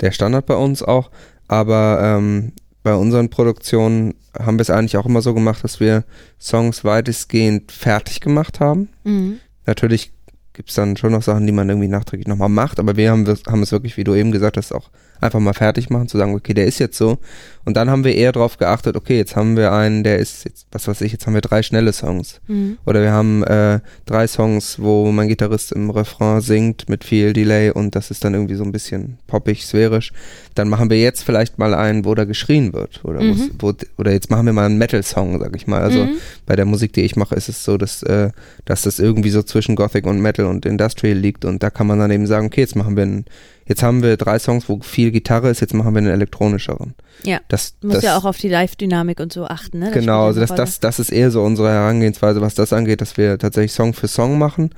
[0.00, 1.10] der Standard bei uns auch.
[1.48, 6.04] Aber ähm, bei unseren Produktionen haben wir es eigentlich auch immer so gemacht, dass wir
[6.40, 8.88] Songs weitestgehend fertig gemacht haben.
[9.04, 9.38] Mhm.
[9.66, 10.12] Natürlich
[10.54, 13.26] gibt es dann schon noch Sachen, die man irgendwie nachträglich nochmal macht, aber wir haben,
[13.26, 16.18] wir- haben es wirklich, wie du eben gesagt hast, auch einfach mal fertig machen, zu
[16.18, 17.18] sagen, okay, der ist jetzt so.
[17.64, 20.66] Und dann haben wir eher darauf geachtet, okay, jetzt haben wir einen, der ist jetzt,
[20.72, 22.40] was weiß ich, jetzt haben wir drei schnelle Songs.
[22.48, 22.78] Mhm.
[22.86, 27.70] Oder wir haben äh, drei Songs, wo mein Gitarrist im Refrain singt mit viel Delay
[27.70, 30.12] und das ist dann irgendwie so ein bisschen poppig, sphärisch.
[30.54, 33.04] Dann machen wir jetzt vielleicht mal einen, wo da geschrien wird.
[33.04, 33.50] Oder, Mhm.
[33.58, 35.82] wo, oder jetzt machen wir mal einen Metal-Song, sag ich mal.
[35.82, 36.16] Also Mhm.
[36.46, 38.30] bei der Musik, die ich mache, ist es so, dass, äh,
[38.64, 41.98] dass das irgendwie so zwischen Gothic und Metal und Industrial liegt und da kann man
[41.98, 43.24] dann eben sagen, okay, jetzt machen wir einen,
[43.70, 46.94] jetzt haben wir drei Songs, wo viel Gitarre ist, jetzt machen wir einen elektronischeren.
[47.22, 47.38] Ja.
[47.46, 49.86] Das, Du musst das, ja auch auf die Live-Dynamik und so achten, ne?
[49.86, 53.16] Das Genau, also das, das, das ist eher so unsere Herangehensweise, was das angeht, dass
[53.16, 54.70] wir tatsächlich Song für Song machen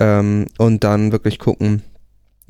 [0.00, 1.82] ähm, und dann wirklich gucken,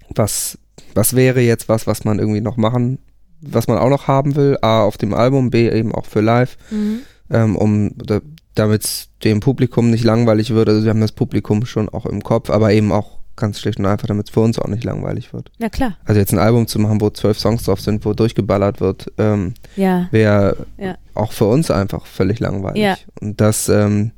[0.09, 0.59] was,
[0.95, 2.99] was wäre jetzt was, was man irgendwie noch machen,
[3.43, 6.57] was man auch noch haben will, A auf dem Album, B eben auch für live,
[6.71, 7.01] Mhm.
[7.31, 8.21] ähm, um da,
[8.55, 10.71] damit es dem Publikum nicht langweilig wird.
[10.71, 13.87] Also wir haben das Publikum schon auch im Kopf, aber eben auch ganz schlicht und
[13.87, 15.51] einfach, damit es für uns auch nicht langweilig wird.
[15.59, 15.97] Ja, klar.
[16.05, 19.55] Also jetzt ein Album zu machen, wo zwölf Songs drauf sind, wo durchgeballert wird, ähm,
[19.77, 20.09] Ja.
[20.11, 20.97] wäre Ja.
[21.15, 22.83] auch für uns einfach völlig langweilig.
[22.83, 22.97] Ja.
[23.21, 24.13] Und das, ähm,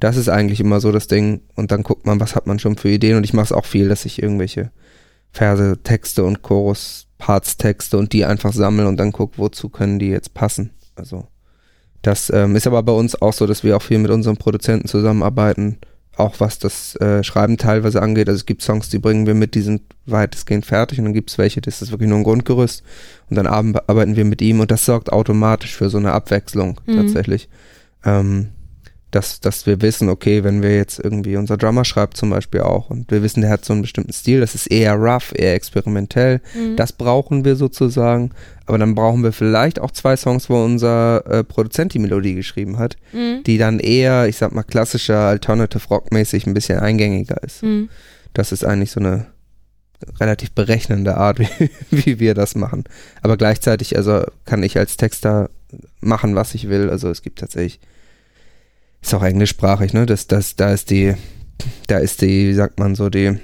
[0.00, 1.40] das ist eigentlich immer so das Ding.
[1.56, 3.16] Und dann guckt man, was hat man schon für Ideen.
[3.16, 4.70] Und ich mache es auch viel, dass ich irgendwelche
[5.32, 9.98] Verse, Texte und Chorus, Parts, Texte und die einfach sammle und dann gucke, wozu können
[9.98, 10.70] die jetzt passen.
[10.94, 11.26] Also
[12.02, 14.86] das ähm, ist aber bei uns auch so, dass wir auch viel mit unseren Produzenten
[14.88, 15.78] zusammenarbeiten,
[16.18, 18.28] auch was das äh, Schreiben teilweise angeht.
[18.28, 21.30] Also es gibt Songs, die bringen wir mit, die sind weitestgehend fertig und dann gibt
[21.30, 22.82] es welche, das ist wirklich nur ein Grundgerüst
[23.30, 26.80] und dann arbe- arbeiten wir mit ihm und das sorgt automatisch für so eine Abwechslung
[26.86, 26.96] Mhm.
[26.96, 27.48] tatsächlich.
[28.04, 28.48] Ähm,
[29.10, 32.90] dass, dass wir wissen, okay, wenn wir jetzt irgendwie, unser Drummer schreibt zum Beispiel auch
[32.90, 36.40] und wir wissen, der hat so einen bestimmten Stil, das ist eher rough, eher experimentell,
[36.54, 36.76] Mhm.
[36.76, 38.32] das brauchen wir sozusagen,
[38.66, 42.78] aber dann brauchen wir vielleicht auch zwei Songs, wo unser äh, Produzent die Melodie geschrieben
[42.78, 43.42] hat, Mhm.
[43.44, 47.62] die dann eher, ich sag mal, klassischer Alternative Rock mäßig ein bisschen eingängiger ist.
[47.62, 47.88] Mhm.
[48.34, 49.26] Das ist eigentlich so eine
[50.20, 52.84] relativ berechnende Art, wie, wie wir das machen.
[53.22, 55.48] Aber gleichzeitig, also kann ich als Texter
[56.00, 56.90] machen, was ich will.
[56.90, 57.80] Also es gibt tatsächlich,
[59.02, 60.06] ist auch englischsprachig, ne?
[60.06, 61.14] Das, das, da ist die,
[61.86, 63.38] da ist die, wie sagt man so, die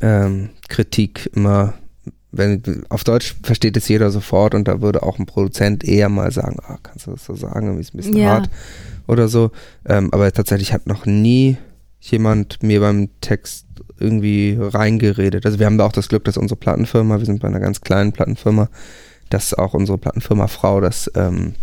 [0.00, 1.74] ähm, Kritik immer,
[2.30, 6.32] wenn auf Deutsch versteht es jeder sofort und da würde auch ein Produzent eher mal
[6.32, 8.30] sagen, ah, kannst du das so sagen, irgendwie ist ein bisschen Ja.
[8.30, 8.50] hart
[9.06, 9.50] oder so.
[9.86, 11.58] Ähm, aber tatsächlich hat noch nie
[12.00, 13.66] jemand mir beim Text
[14.00, 15.46] irgendwie reingeredet.
[15.46, 17.80] Also wir haben da auch das Glück, dass unsere Plattenfirma, wir sind bei einer ganz
[17.82, 18.68] kleinen Plattenfirma,
[19.30, 21.54] dass auch unsere Plattenfirma Frau, dass ähm,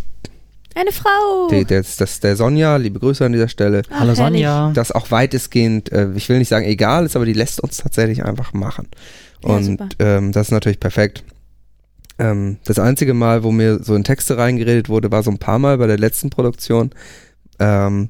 [0.76, 1.48] Eine Frau.
[1.52, 4.18] die, der, das, der Sonja, liebe Grüße an dieser Stelle, Ach, Hallo herrlich.
[4.44, 4.72] Sonja.
[4.74, 8.24] das auch weitestgehend, äh, ich will nicht sagen egal ist, aber die lässt uns tatsächlich
[8.24, 8.88] einfach machen.
[9.44, 9.90] Ja, Und super.
[10.00, 11.24] ähm, das ist natürlich perfekt.
[12.20, 15.58] Ähm, das einzige Mal, wo mir so in Texte reingeredet wurde, war so ein paar
[15.60, 16.92] Mal bei der letzten Produktion,
[17.60, 18.08] ähm,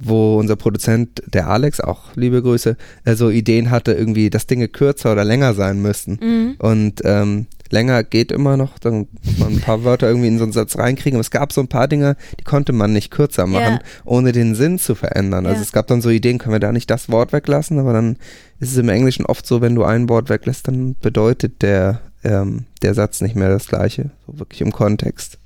[0.00, 4.68] wo unser Produzent, der Alex, auch liebe Grüße, äh, so Ideen hatte, irgendwie, dass Dinge
[4.68, 6.18] kürzer oder länger sein müssten.
[6.22, 6.54] Mhm.
[6.58, 10.52] Und ähm, länger geht immer noch, dann man ein paar Wörter irgendwie in so einen
[10.52, 11.16] Satz reinkriegen.
[11.16, 13.80] Aber es gab so ein paar Dinge, die konnte man nicht kürzer machen, Ja.
[14.04, 15.46] ohne den Sinn zu verändern.
[15.46, 15.62] Also Ja.
[15.62, 18.16] es gab dann so Ideen, können wir da nicht das Wort weglassen, aber dann
[18.60, 22.64] ist es im Englischen oft so, wenn du ein Wort weglässt, dann bedeutet der, ähm,
[22.82, 25.38] der Satz nicht mehr das gleiche, so wirklich im Kontext.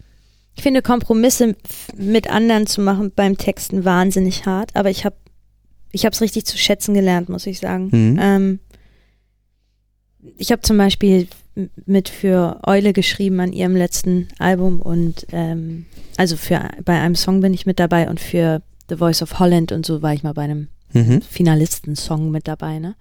[0.55, 1.57] Ich finde Kompromisse
[1.97, 5.17] mit anderen zu machen beim Texten wahnsinnig hart, aber ich habe
[5.95, 7.89] ich habe es richtig zu schätzen gelernt, muss ich sagen.
[7.93, 8.19] Mhm.
[8.21, 8.59] Ähm,
[10.39, 11.29] ich habe zum Beispiel
[11.85, 15.85] mit für Eule geschrieben an ihrem letzten Album und ähm,
[16.17, 19.73] also für bei einem Song bin ich mit dabei und für The Voice of Holland
[19.73, 21.23] und so war ich mal bei einem Mhm.
[21.23, 22.79] Finalisten-Song mit dabei.
[22.79, 22.95] Ne?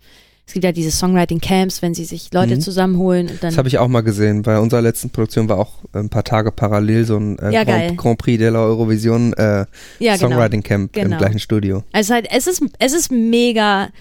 [0.52, 2.60] Es gibt ja diese Songwriting-Camps, wenn sie sich Leute Mhm.
[2.60, 4.42] zusammenholen und dann Das habe ich auch mal gesehen.
[4.42, 7.64] Bei unserer letzten Produktion war auch ein paar Tage parallel so ein äh, Ja.
[7.64, 9.66] Grand, Grand Prix de la Eurovision äh,
[10.00, 10.18] ja, genau.
[10.18, 11.18] Songwriting Camp im Genau.
[11.20, 11.86] gleichen Studio.
[11.94, 13.92] Also halt, es ist, es ist mega,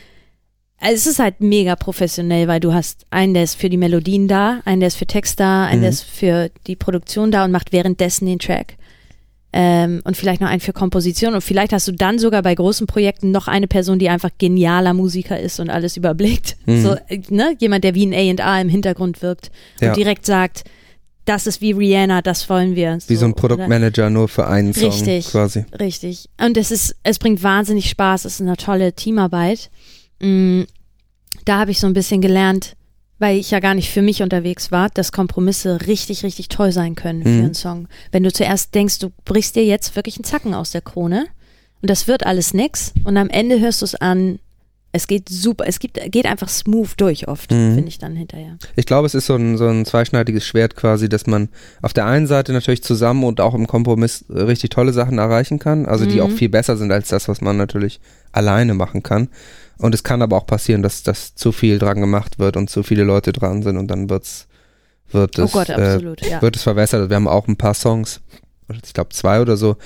[0.81, 4.61] es ist halt mega professionell, weil du hast einen, der ist für die Melodien da,
[4.65, 5.83] einen, der ist für Text da, einen, Mhm.
[5.83, 8.75] der ist für die Produktion da und macht währenddessen den Track.
[9.53, 12.87] Ähm, und vielleicht noch einen für Komposition und vielleicht hast du dann sogar bei großen
[12.87, 16.57] Projekten noch eine Person, die einfach genialer Musiker ist und alles überblickt.
[16.67, 16.83] Mhm.
[16.83, 17.57] So, äh, ne?
[17.59, 19.89] Jemand, der wie ein A&A im Hintergrund wirkt Ja.
[19.89, 20.63] und direkt sagt,
[21.25, 22.97] das ist wie Rihanna, das wollen wir.
[23.09, 25.27] Wie so ein Produktmanager nur für einen Song Richtig.
[25.27, 25.65] quasi.
[25.79, 26.29] Richtig.
[26.41, 29.71] Und es ist, es bringt wahnsinnig Spaß, es ist eine tolle Teamarbeit.
[30.21, 30.63] Mm,
[31.45, 32.75] Da habe ich so ein bisschen gelernt,
[33.21, 36.97] weil ich ja gar nicht für mich unterwegs war, dass Kompromisse richtig, richtig toll sein
[36.97, 37.45] können für Mhm.
[37.45, 37.89] einen Song.
[38.11, 41.27] Wenn du zuerst denkst, du brichst dir jetzt wirklich einen Zacken aus der Krone
[41.83, 44.41] und das wird alles nix und am Ende hörst du es an,
[44.93, 47.75] es geht super, es gibt, geht einfach smooth durch oft, Mhm.
[47.75, 48.57] finde ich dann hinterher.
[48.75, 51.49] Ich glaube, es ist so ein, so ein zweischneidiges Schwert quasi, dass man
[51.81, 55.87] auf der einen Seite natürlich zusammen und auch im Kompromiss richtig tolle Sachen erreichen kann,
[55.87, 56.23] also die Mhm.
[56.23, 58.01] auch viel besser sind als das, was man natürlich
[58.33, 59.29] alleine machen kann.
[59.81, 62.83] Und es kann aber auch passieren, dass, dass zu viel dran gemacht wird und zu
[62.83, 64.47] viele Leute dran sind und dann wird's,
[65.11, 66.43] wird Oh es, Gott, äh, ja.
[66.43, 67.09] wird es verwässert.
[67.09, 68.21] Wir haben auch ein paar Songs,
[68.85, 69.77] ich glaube zwei oder so,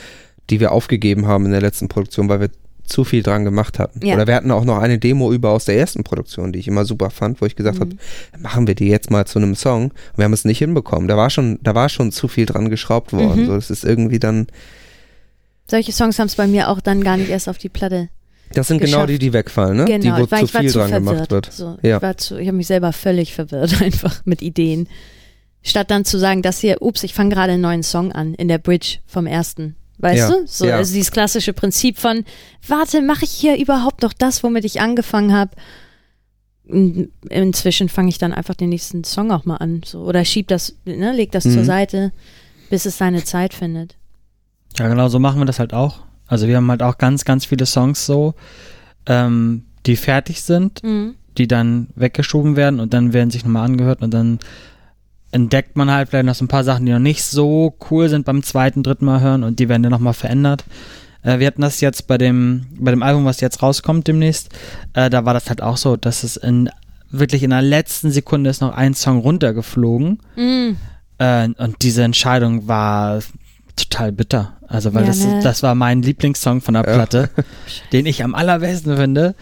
[0.51, 2.51] die wir aufgegeben haben in der letzten Produktion, weil wir
[2.85, 4.05] zu viel dran gemacht hatten.
[4.05, 4.15] Ja.
[4.15, 6.85] Oder wir hatten auch noch eine Demo über aus der ersten Produktion, die ich immer
[6.85, 7.97] super fand, wo ich gesagt habe,
[8.39, 9.85] machen wir die jetzt mal zu einem Song.
[9.85, 11.09] Und wir haben es nicht hinbekommen.
[11.09, 13.43] Da war schon, da war schon zu viel dran geschraubt worden.
[13.43, 13.47] Mhm.
[13.47, 14.49] So, das ist irgendwie dann,
[15.67, 18.11] Solche Songs haben es bei mir auch dann gar nicht erst auf die Platte
[18.53, 19.11] das sind genau Geschafft.
[19.11, 19.85] die, die wegfallen, ne?
[19.87, 21.15] die, Genau, wo weil zu ich war viel zu dran verwirrt.
[21.17, 21.53] gemacht wird.
[21.53, 21.97] So, Ja.
[21.97, 24.89] Ich, war zu- ich habe mich selber völlig verwirrt einfach mit Ideen.
[25.63, 28.49] Statt dann zu sagen, das hier, ups, ich fange gerade einen neuen Song an in
[28.49, 29.77] der Bridge vom ersten.
[29.99, 30.47] Weißt Ja, du?
[30.47, 30.77] So, ja.
[30.77, 32.25] also dieses klassische Prinzip von,
[32.69, 35.53] warte, mache ich hier überhaupt noch das, womit ich angefangen habe?
[36.67, 39.83] Inzwischen fange ich dann einfach den nächsten Song auch mal an.
[39.85, 41.65] So, oder schieb das, ne, leg das zur Mhm.
[41.65, 42.13] Seite,
[42.71, 43.97] bis es seine Zeit findet.
[44.79, 46.01] Ja, genau, so machen wir das halt auch.
[46.35, 48.35] Also wir haben halt auch ganz, ganz viele Songs so,
[49.07, 51.15] ähm, die fertig sind, Mhm.
[51.39, 54.39] die dann weggeschoben werden und dann werden sich nochmal angehört und dann
[55.33, 58.25] entdeckt man halt vielleicht noch so ein paar Sachen, die noch nicht so cool sind
[58.25, 60.65] beim zweiten, dritten Mal hören und die werden dann nochmal verändert.
[61.23, 64.51] Äh, wir hatten das jetzt bei dem, bei dem Album, was jetzt rauskommt demnächst,
[64.93, 66.71] äh, da war das halt auch so, dass es in
[67.11, 70.77] wirklich in der letzten Sekunde ist noch ein Song runtergeflogen Mhm.
[71.19, 73.21] äh, und diese Entscheidung war
[73.77, 74.55] total bitter.
[74.69, 75.41] Also, weil Ja, das, ne?
[75.43, 76.95] das war mein Lieblingssong von der Ja.
[76.95, 77.31] Platte,
[77.93, 79.35] den ich am allerbesten finde.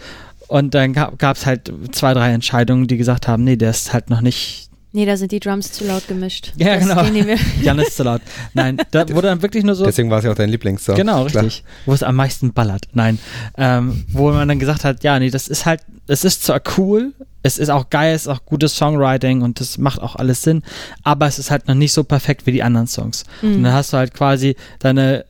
[0.47, 4.09] Und dann gab es halt zwei, drei Entscheidungen, die gesagt haben, nee, der ist halt
[4.09, 6.53] noch nicht, Nee, da sind die Drums zu laut gemischt.
[6.55, 7.03] Ja, Das- genau.
[7.63, 8.21] Jan ist zu laut.
[8.53, 10.95] Nein, da wurde dann wirklich nur so, Deswegen war es ja auch dein Lieblingssong.
[10.95, 11.43] genau, Klar.
[11.45, 12.85] richtig, wo es am meisten ballert.
[12.93, 13.17] Nein,
[13.57, 17.13] ähm, wo man dann gesagt hat, ja, nee, das ist halt, es ist zwar cool,
[17.41, 20.61] es ist auch geil, es ist auch gutes Songwriting und das macht auch alles Sinn,
[21.03, 23.23] aber es ist halt noch nicht so perfekt wie die anderen Songs.
[23.41, 23.55] Mhm.
[23.55, 25.25] Und dann hast du halt quasi deine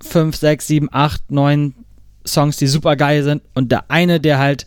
[0.00, 1.74] fünf, sechs, sieben, acht, neun
[2.26, 4.66] Songs, die super geil sind und der eine, der halt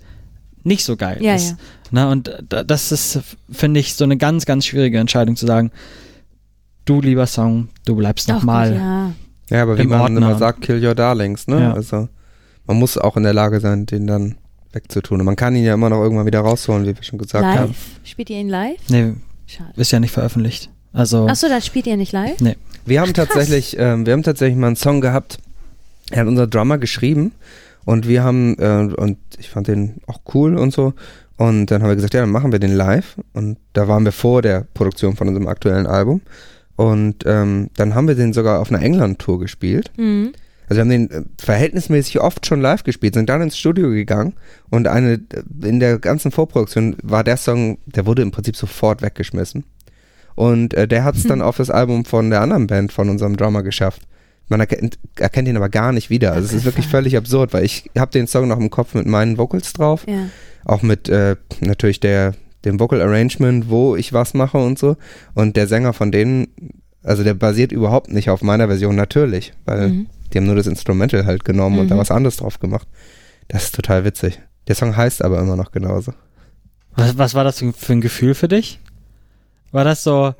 [0.63, 1.49] nicht so geil Ja, ist.
[1.51, 1.57] ja.
[1.95, 3.19] Ne, und da- das ist,
[3.49, 5.71] finde ich, so eine ganz, ganz schwierige Entscheidung zu sagen,
[6.83, 8.75] du lieber Song, du bleibst nochmal.
[8.75, 9.11] Ja.
[9.49, 10.17] Ja, aber wie man Ordner.
[10.17, 11.61] immer sagt, kill your darlings, ne?
[11.61, 11.73] Ja.
[11.73, 12.09] Also
[12.67, 14.35] man muss auch in der Lage sein, den dann
[14.73, 15.21] wegzutun.
[15.21, 17.59] Und man kann ihn ja immer noch irgendwann wieder rausholen, wie wir schon gesagt Live?
[17.59, 17.75] haben.
[18.03, 18.77] Spielt ihr ihn live?
[18.89, 19.13] Nee,
[19.47, 19.69] Schade.
[19.77, 20.69] ist ja nicht veröffentlicht.
[20.91, 22.35] Also, Achso, das spielt ihr nicht live?
[22.85, 25.37] Wir haben tatsächlich, ähm, wir haben tatsächlich mal einen Song gehabt.
[26.11, 27.31] Er hat unser Drummer geschrieben
[27.85, 30.93] und wir haben äh, und ich fand den auch cool und so.
[31.37, 33.17] Und dann haben wir gesagt, ja, dann machen wir den live.
[33.33, 36.21] Und da waren wir vor der Produktion von unserem aktuellen Album.
[36.75, 39.91] Und ähm, dann haben wir den sogar auf einer England-Tour gespielt.
[39.97, 40.33] Mhm.
[40.67, 44.33] Also wir haben den äh, verhältnismäßig oft schon live gespielt, sind dann ins Studio gegangen
[44.69, 49.01] und eine äh, in der ganzen Vorproduktion war der Song, der wurde im Prinzip sofort
[49.01, 49.63] weggeschmissen.
[50.33, 53.37] Und äh, der hat es dann auf das Album von der anderen Band von unserem
[53.37, 54.01] Drummer geschafft.
[54.47, 56.33] Man erkennt, erkennt ihn aber gar nicht wieder.
[56.33, 59.05] Also es ist wirklich völlig absurd, weil ich habe den Song noch im Kopf mit
[59.07, 60.27] meinen Vocals drauf, Ja.
[60.65, 62.33] auch mit äh, natürlich der
[62.63, 64.97] dem Vocal Arrangement, wo ich was mache und so.
[65.35, 66.47] Und der Sänger von denen,
[67.03, 70.07] also der basiert überhaupt nicht auf meiner Version, natürlich, weil Mhm.
[70.33, 71.99] die haben nur das Instrumental halt genommen und da Mhm.
[71.99, 72.87] was anderes drauf gemacht.
[73.49, 74.39] Das ist total witzig.
[74.67, 76.13] Der Song heißt aber immer noch genauso.
[76.95, 78.79] Was, was war das für ein Gefühl für dich?
[79.71, 80.33] War das so,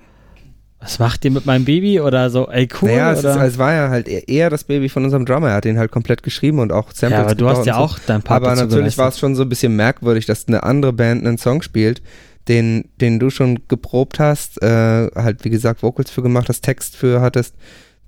[0.80, 2.90] was macht ihr mit meinem Baby oder so, ey cool?
[2.90, 3.44] naja, es, oder?
[3.44, 5.50] ist, es war ja halt eher- eher das Baby von unserem Drummer.
[5.50, 7.80] Er hat den halt komplett geschrieben und auch Samples ja, aber du hast ja so.
[7.80, 10.64] auch dein Part Aber dazu natürlich war es schon so ein bisschen merkwürdig, dass eine
[10.64, 12.02] andere Band einen Song spielt,
[12.48, 14.68] den, den du schon geprobt hast, äh,
[15.16, 17.56] halt wie gesagt Vocals für gemacht hast, Text für hattest,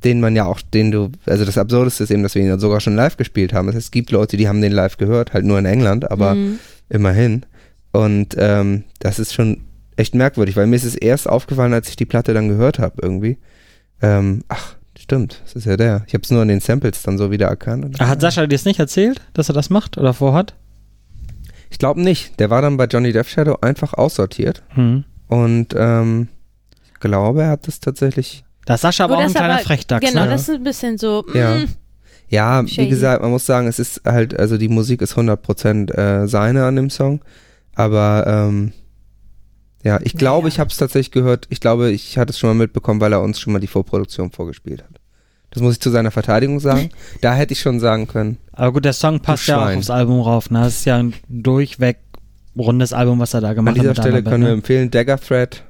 [0.04, 2.80] den man ja auch, den du, also das Absurdeste ist eben, dass wir ihn sogar
[2.80, 3.70] schon live gespielt haben.
[3.70, 6.60] Es gibt Leute, die haben den live gehört, halt nur in England, aber Mhm.
[6.90, 7.46] immerhin.
[7.94, 9.62] Und ähm, das ist schon
[9.98, 12.96] echt merkwürdig, weil mir ist es erst aufgefallen, als ich die Platte dann gehört habe
[13.02, 13.38] irgendwie.
[14.02, 16.04] Ähm, ach, stimmt, das ist ja der.
[16.08, 17.84] Ich habe es nur an den Samples dann so wieder erkannt.
[17.86, 20.54] Und Hat Sascha dir das nicht erzählt, dass er das macht oder vorhat?
[21.70, 22.40] Ich glaube nicht.
[22.40, 24.64] Der war dann bei Johnny Death Shadow einfach aussortiert.
[24.70, 25.04] Hm.
[25.28, 26.30] Und ähm,
[26.86, 28.46] ich glaube, er hat das tatsächlich.
[28.66, 30.30] Da ist Sascha aber Gut, auch ein kleiner aber- Frechdachs, Genau, ne?
[30.32, 31.26] das ist ein bisschen so.
[31.34, 31.56] Ja.
[31.56, 31.66] mm,
[32.30, 32.90] Ja, wie Shady.
[32.90, 36.76] gesagt, man muss sagen, es ist halt, also die Musik ist 100% äh, seine an
[36.78, 37.22] dem Song.
[37.76, 38.72] Aber ähm,
[39.84, 40.54] ja, ich glaube, Naja.
[40.56, 41.48] ich habe es tatsächlich gehört.
[41.50, 44.32] Ich glaube, ich hatte es schon mal mitbekommen, weil er uns schon mal die Vorproduktion
[44.32, 45.00] vorgespielt hat.
[45.52, 46.90] Das muss ich zu seiner Verteidigung sagen.
[47.22, 48.38] da hätte ich schon sagen können.
[48.52, 50.50] Aber gut, der Song passt ja auch aufs Album rauf.
[50.50, 50.62] Ne?
[50.62, 51.98] Das ist ja ein durchweg
[52.58, 53.98] rundes Album, was er da An gemacht dieser hat.
[53.98, 55.64] Stelle können wir anderen empfehlen Dagger Thread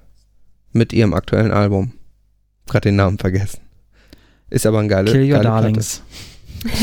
[0.71, 1.93] mit ihrem aktuellen Album.
[2.67, 3.59] Gerade den Namen vergessen.
[4.49, 5.17] Ist aber ein geile, Band.
[5.23, 5.43] Kill Your.
[5.43, 6.01] Darlings.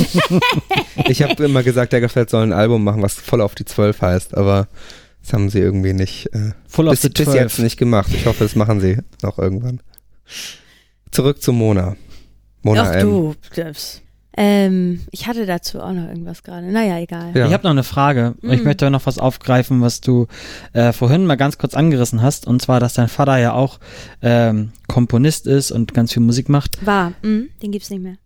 [1.09, 4.37] Ich habe immer gesagt, Daggerfeld soll ein Album machen, was voll auf die 12 heißt,
[4.37, 4.68] aber
[5.25, 7.35] das haben sie irgendwie nicht, äh, Full of bis, the bis 12.
[7.41, 8.11] jetzt nicht gemacht.
[8.14, 9.81] Ich hoffe, das machen sie noch irgendwann.
[11.11, 11.97] Zurück zu Mona.
[12.62, 13.01] Mona Ach M.
[13.09, 13.35] du.
[14.37, 16.66] Ähm, ich hatte dazu auch noch irgendwas gerade.
[16.66, 17.31] Naja, egal.
[17.35, 17.47] Ja.
[17.47, 18.35] Ich habe noch eine Frage.
[18.43, 18.64] Ich Mhm.
[18.64, 20.27] möchte noch was aufgreifen, was du
[20.72, 22.47] äh, vorhin mal ganz kurz angerissen hast.
[22.47, 23.79] Und zwar, dass dein Vater ja auch
[24.22, 26.85] ähm, Komponist ist und ganz viel Musik macht.
[26.85, 27.12] War.
[27.22, 28.16] Mm, den gibt's nicht mehr.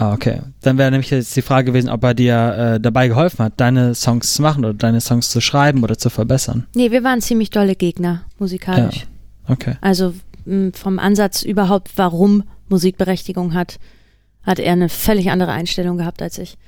[0.00, 0.42] Ah, okay.
[0.60, 3.96] Dann wäre nämlich jetzt die Frage gewesen, ob er dir äh, dabei geholfen hat, deine
[3.96, 6.68] Songs zu machen oder deine Songs zu schreiben oder zu verbessern.
[6.76, 9.08] Nee, wir waren ziemlich dolle Gegner, musikalisch.
[9.48, 9.74] Okay.
[9.80, 13.80] Also mh, vom Ansatz überhaupt, warum Musikberechtigung hat,
[14.44, 16.58] hat er eine völlig andere Einstellung gehabt als ich.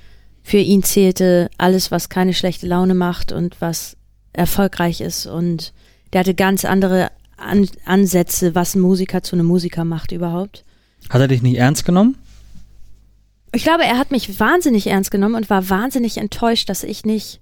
[0.43, 3.95] Für ihn zählte alles, was keine schlechte Laune macht und was
[4.33, 5.25] erfolgreich ist.
[5.25, 5.71] Und
[6.11, 10.65] der hatte ganz andere An Ansätze, was ein Musiker zu einem Musiker macht überhaupt.
[11.09, 12.17] Hat er dich nicht ernst genommen?
[13.53, 17.41] Ich glaube, er hat mich wahnsinnig ernst genommen und war wahnsinnig enttäuscht, dass ich nicht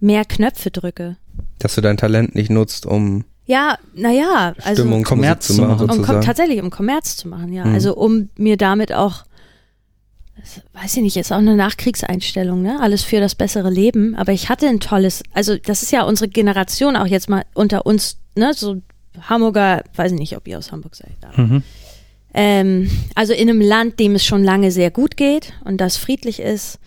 [0.00, 1.16] mehr Knöpfe drücke.
[1.58, 5.78] Dass du dein Talent nicht nutzt, um Ja, naja, also Stimmungsmusik Kommerz zu machen, um,
[5.96, 6.20] sozusagen.
[6.22, 7.64] tatsächlich um Kommerz zu machen, ja.
[7.64, 7.74] Mhm.
[7.74, 9.24] Also um mir damit auch,
[10.38, 12.80] das weiß ich nicht, ist auch eine Nachkriegseinstellung, ne?
[12.80, 14.16] Alles für das bessere Leben.
[14.16, 17.86] Aber ich hatte ein tolles, also das ist ja unsere Generation auch jetzt mal unter
[17.86, 18.52] uns, ne?
[18.54, 18.82] So
[19.22, 21.16] Hamburger, weiß ich nicht, ob ihr aus Hamburg seid.
[21.22, 21.62] Aber, Mhm.
[22.36, 26.38] Ähm, also in einem Land, dem es schon lange sehr gut geht und das friedlich
[26.40, 26.78] ist,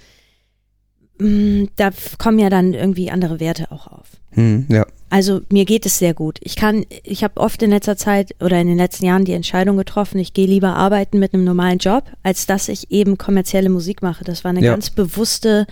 [1.17, 4.07] mh, da f- kommen ja dann irgendwie andere Werte auch auf.
[4.31, 4.85] hm, ja.
[5.11, 6.37] Also mir geht es sehr gut.
[6.43, 9.75] Ich kann, ich habe oft in letzter Zeit oder in den letzten Jahren die Entscheidung
[9.75, 14.03] getroffen, ich gehe lieber arbeiten mit einem normalen Job, als dass ich eben kommerzielle Musik
[14.03, 14.23] mache.
[14.23, 14.71] Das war eine Ja.
[14.71, 15.65] ganz bewusste,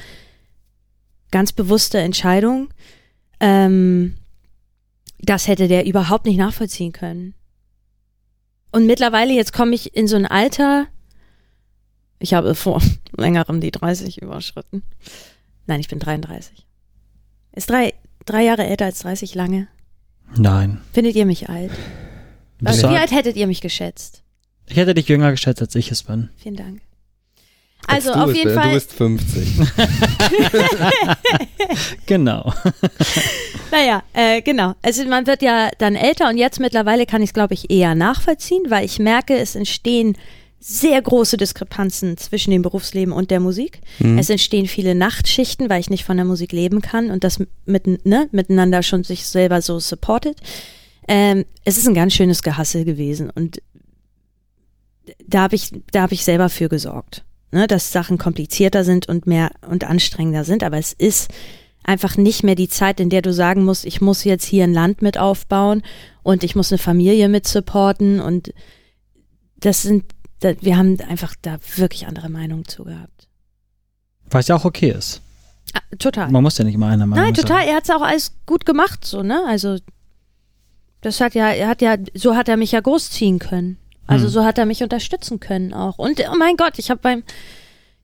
[1.29, 2.69] ganz bewusste Entscheidung.
[3.39, 4.15] Ähm,
[5.19, 7.35] das hätte der überhaupt nicht nachvollziehen können.
[8.71, 10.87] Und mittlerweile, jetzt komme ich in so ein Alter,
[12.19, 12.81] ich habe vor
[13.17, 14.83] längerem die 30 überschritten.
[15.65, 16.65] Nein, ich bin 33.
[17.53, 17.93] Ist drei,
[18.25, 19.67] drei Jahre älter als 30 lange.
[20.35, 20.81] Nein.
[20.93, 21.71] Findet ihr mich alt?
[22.63, 24.23] Also, wie alt hättet ihr mich geschätzt?
[24.67, 26.29] Ich hätte dich jünger geschätzt, als ich es bin.
[26.37, 26.81] Vielen Dank.
[27.85, 28.69] Als Also auf jeden bist, Fall.
[28.69, 29.47] Du bist 50.
[32.05, 32.53] Genau.
[33.71, 34.73] Naja, äh, genau.
[34.81, 37.95] Also man wird ja dann älter und jetzt mittlerweile kann ich es, glaube ich, eher
[37.95, 40.17] nachvollziehen, weil ich merke, es entstehen
[40.59, 43.81] sehr große Diskrepanzen zwischen dem Berufsleben und der Musik.
[43.99, 44.17] Hm.
[44.17, 48.05] Es entstehen viele Nachtschichten, weil ich nicht von der Musik leben kann und das mit,
[48.05, 50.39] ne, miteinander schon sich selber so supportet.
[51.07, 53.61] Ähm, es ist ein ganz schönes Gehassel gewesen und
[55.25, 59.27] da habe ich, da habe ich selber für gesorgt, ne, dass Sachen komplizierter sind und
[59.27, 61.31] mehr und anstrengender sind, aber es ist
[61.83, 64.73] einfach nicht mehr die Zeit, in der du sagen musst, ich muss jetzt hier ein
[64.73, 65.81] Land mit aufbauen
[66.21, 68.53] und ich muss eine Familie mit supporten und
[69.59, 70.03] das sind,
[70.41, 73.27] da, wir haben einfach da wirklich andere Meinungen zu gehabt.
[74.29, 75.21] Was ja auch okay ist.
[75.73, 76.29] Ah, total.
[76.29, 77.61] Man muss ja nicht immer einer Meinung Nein, total.
[77.61, 77.69] sein.
[77.69, 79.43] Er hat es auch alles gut gemacht, so, ne?
[79.47, 79.77] Also,
[81.01, 83.77] das hat ja, er hat ja, so hat er mich ja großziehen können.
[84.07, 84.31] Also, Hm.
[84.31, 85.97] so hat er mich unterstützen können auch.
[85.99, 87.23] Und, oh mein Gott, ich habe beim,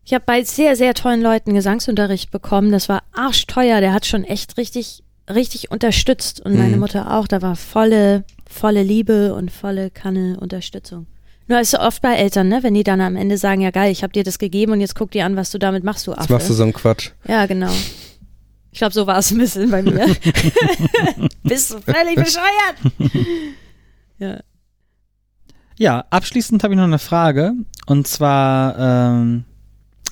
[0.06, 2.72] ich habe bei sehr, sehr tollen Leuten Gesangsunterricht bekommen.
[2.72, 3.80] Das war arschteuer.
[3.82, 6.80] Der hat schon echt richtig richtig unterstützt und meine Mhm.
[6.82, 7.28] Mutter auch.
[7.30, 11.08] Da war volle, volle Liebe und volle Kanne Unterstützung.
[11.48, 12.60] Nur ist so oft bei Eltern, ne?
[12.62, 14.96] Wenn die dann am Ende sagen, ja geil, ich habe dir das gegeben und jetzt
[14.96, 16.24] guck dir an, was du damit machst, du Affe.
[16.24, 17.12] Jetzt machst du so einen Quatsch.
[17.26, 17.72] ja, genau.
[18.74, 20.08] Ich glaube, so war es ein bisschen bei mir.
[21.44, 22.76] Bist du völlig bescheuert?
[24.20, 24.40] ja.
[25.78, 27.54] Ja, abschließend habe ich noch eine Frage.
[27.86, 29.44] Und zwar ähm,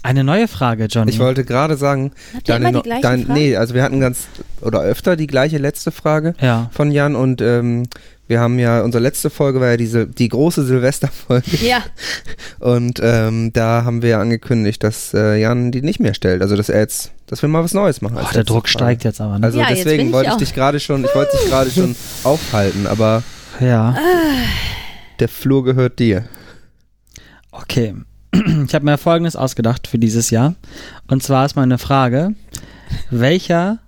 [0.04, 1.12] eine neue Frage, Johnny.
[1.12, 3.40] Ich wollte gerade sagen, Habt ihr immer deine, die no- gleichen dein, Fragen?
[3.40, 4.28] nee, also wir hatten ganz
[4.62, 6.70] oder öfter die gleiche letzte Frage ja.
[6.74, 7.84] von Jan und ähm,
[8.28, 11.84] wir haben ja, unsere letzte Folge war ja diese, die große Silvesterfolge Ja,
[12.60, 16.56] und ähm, da haben wir ja angekündigt, dass äh, Jan die nicht mehr stellt, also
[16.56, 18.16] dass er jetzt, dass wir mal was Neues machen.
[18.16, 18.70] Boah, der Druck Frage.
[18.70, 19.38] steigt jetzt aber.
[19.38, 19.46] Ne?
[19.46, 21.96] Also Ja, deswegen ich wollte ich auch- dich gerade schon, ich wollte dich gerade schon
[22.24, 23.22] aufhalten, aber
[23.60, 23.96] ja.
[25.22, 26.28] Der Flur gehört dir.
[27.52, 27.96] Okay.
[28.66, 30.56] Ich habe mir Folgendes ausgedacht für dieses Jahr.
[31.08, 32.34] Und zwar ist meine Frage,
[33.10, 33.80] welcher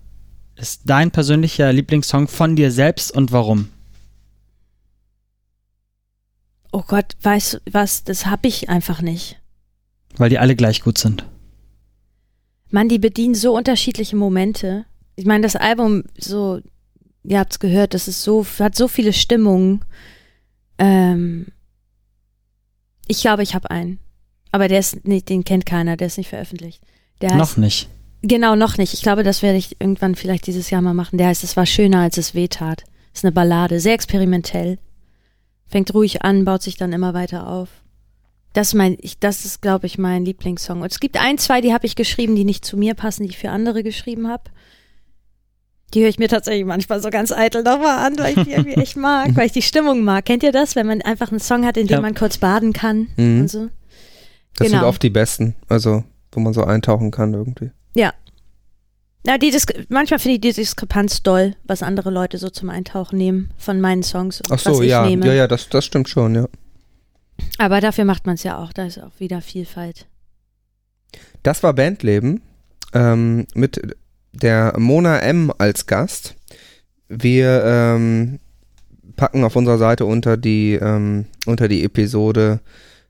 [0.56, 3.70] ist dein persönlicher Lieblingssong von dir selbst und warum?
[6.74, 9.40] oh Gott, weißt du was, das hab ich einfach nicht.
[10.18, 11.26] Weil die alle gleich gut sind.
[12.70, 14.86] Mann, die bedienen so unterschiedliche Momente.
[15.16, 16.60] Ich meine, das Album, so,
[17.24, 19.86] ihr habt's gehört, das ist so, hat so viele Stimmungen.
[20.84, 21.48] Ähm,
[23.08, 24.00] ich glaube, ich habe einen.
[24.52, 26.82] Aber der ist nicht, den kennt keiner, der ist nicht veröffentlicht.
[27.22, 27.90] Der heißt, Noch nicht.
[28.22, 28.94] Genau, noch nicht.
[28.94, 31.18] Ich glaube, das werde ich irgendwann vielleicht dieses Jahr mal machen.
[31.18, 32.84] Der heißt, es war schöner, als es weh tat.
[33.14, 34.78] Ist eine Ballade, sehr experimentell.
[35.66, 37.70] Fängt ruhig an, baut sich dann immer weiter auf.
[38.54, 40.82] Das mein, ich, das ist, glaube ich, mein Lieblingssong.
[40.82, 43.30] Und es gibt ein, zwei, die habe ich geschrieben, die nicht zu mir passen, die
[43.30, 44.44] ich für andere geschrieben habe.
[45.94, 48.74] Die höre ich mir tatsächlich manchmal so ganz eitel nochmal an, weil ich die irgendwie
[48.82, 50.26] echt mag, weil ich die Stimmung mag.
[50.26, 52.02] Kennt ihr das, wenn man einfach einen Song hat, in dem Ja.
[52.02, 53.41] man kurz baden kann Mhm.
[53.41, 53.70] und so?
[54.58, 54.88] Das sind Genau.
[54.89, 57.72] oft die besten, also wo man so eintauchen kann irgendwie.
[59.26, 63.18] Ja, die Dis manchmal finde ich die Diskrepanz doll, was andere Leute so zum Eintauchen
[63.18, 65.26] nehmen von meinen Songs und Ach so, was ich ja, nehme.
[65.28, 66.46] ja, ja, das, das stimmt schon, ja.
[67.58, 70.08] Aber dafür macht man es ja auch, da ist auch wieder Vielfalt.
[71.41, 72.41] Das war Bandleben
[72.94, 73.96] ähm, mit
[74.34, 76.36] der Mona M als Gast.
[77.10, 78.40] Wir ähm,
[79.16, 82.60] packen auf unserer Seite unter die, ähm, unter die Episode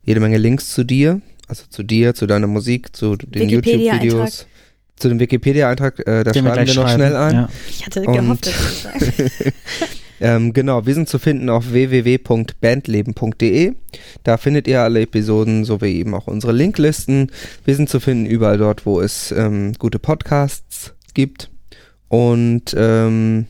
[0.04, 3.50] jede Menge Links zu dir, also zu dir, zu deiner Musik, zu den.
[3.50, 4.48] YouTube-Videos.
[4.96, 6.90] Zu dem Wikipedia-Eintrag, äh, da Den schreiben wir noch schreiben.
[6.94, 7.34] schnell ein.
[7.34, 7.50] Ja.
[7.70, 9.14] Ich hatte Und- gehofft, dass du das sagst.
[10.22, 13.74] Ähm, genau, wir sind zu finden auf www.bandleben.de.
[14.24, 17.30] Da findet ihr alle Episoden sowie eben auch unsere Linklisten.
[17.66, 21.50] Wir sind zu finden überall dort, wo es ähm, gute Podcasts gibt.
[22.10, 23.48] Und ähm,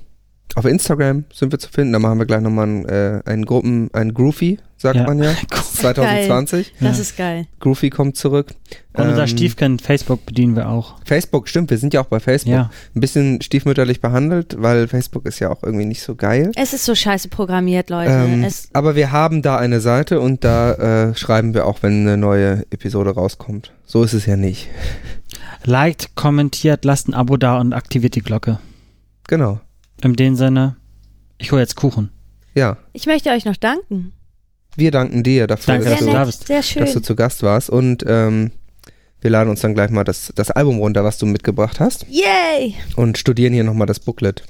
[0.56, 1.94] auf Instagram sind wir zu finden.
[1.94, 5.04] Da machen wir gleich nochmal einen, äh, einen Gruppen, einen Groovy, sagt Ja.
[5.04, 5.34] man ja.
[5.74, 6.74] 2020.
[6.80, 7.02] Das Ja.
[7.02, 7.48] ist geil.
[7.60, 8.54] Groovy kommt zurück.
[8.94, 10.96] Und unser Ähm, Stiefkind Facebook bedienen wir auch.
[11.06, 12.54] Facebook, stimmt, wir sind ja auch bei Facebook.
[12.54, 12.70] Ja.
[12.96, 16.52] Ein bisschen stiefmütterlich behandelt, weil Facebook ist ja auch irgendwie nicht so geil.
[16.56, 18.12] Es ist so scheiße programmiert, Leute.
[18.12, 22.02] Ähm, es, aber wir haben da eine Seite und da äh, schreiben wir auch, wenn
[22.02, 23.74] eine neue Episode rauskommt.
[23.86, 24.70] So ist es ja nicht.
[25.66, 28.60] Liked, kommentiert, lasst ein Abo da und aktiviert die Glocke.
[29.28, 29.60] Genau.
[30.02, 30.76] In dem Sinne,
[31.38, 32.12] ich hole jetzt Kuchen.
[32.56, 34.14] Ja, ich möchte euch noch danken.
[34.76, 37.04] wir danken dir dafür, Danke, dass du da nett, du, dass du schön.
[37.04, 37.70] zu Gast warst.
[37.70, 38.52] Und ähm,
[39.22, 42.06] wir laden uns dann gleich mal das, das Album runter, was du mitgebracht hast.
[42.10, 42.76] Yay!
[42.96, 44.44] Und studieren hier nochmal das Booklet.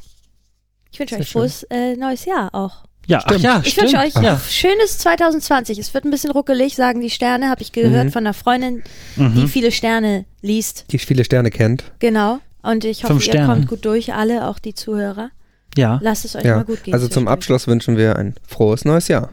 [0.91, 2.85] Ich wünsche euch frohes äh, neues Jahr auch.
[3.07, 3.41] Ja, ach Stimmt.
[3.43, 4.39] ja, Ich wünsche euch ja.
[4.49, 5.77] schönes 2020.
[5.77, 8.11] Es wird ein bisschen ruckelig, sagen die Sterne, habe ich gehört Mhm.
[8.11, 8.81] von einer Freundin,
[9.17, 9.47] die Mhm.
[9.49, 10.85] viele Sterne liest.
[10.91, 11.83] Die viele Sterne kennt.
[11.99, 12.39] Genau.
[12.61, 13.53] Und ich hoffe, Fünf ihr Sterne.
[13.53, 15.31] kommt gut durch, alle, auch die Zuhörer.
[15.75, 15.99] Ja.
[16.01, 16.57] Lasst es euch Ja.
[16.57, 16.93] mal gut gehen.
[16.93, 17.27] Also zum.
[17.27, 19.31] Abschluss wünschen wir ein frohes neues Jahr.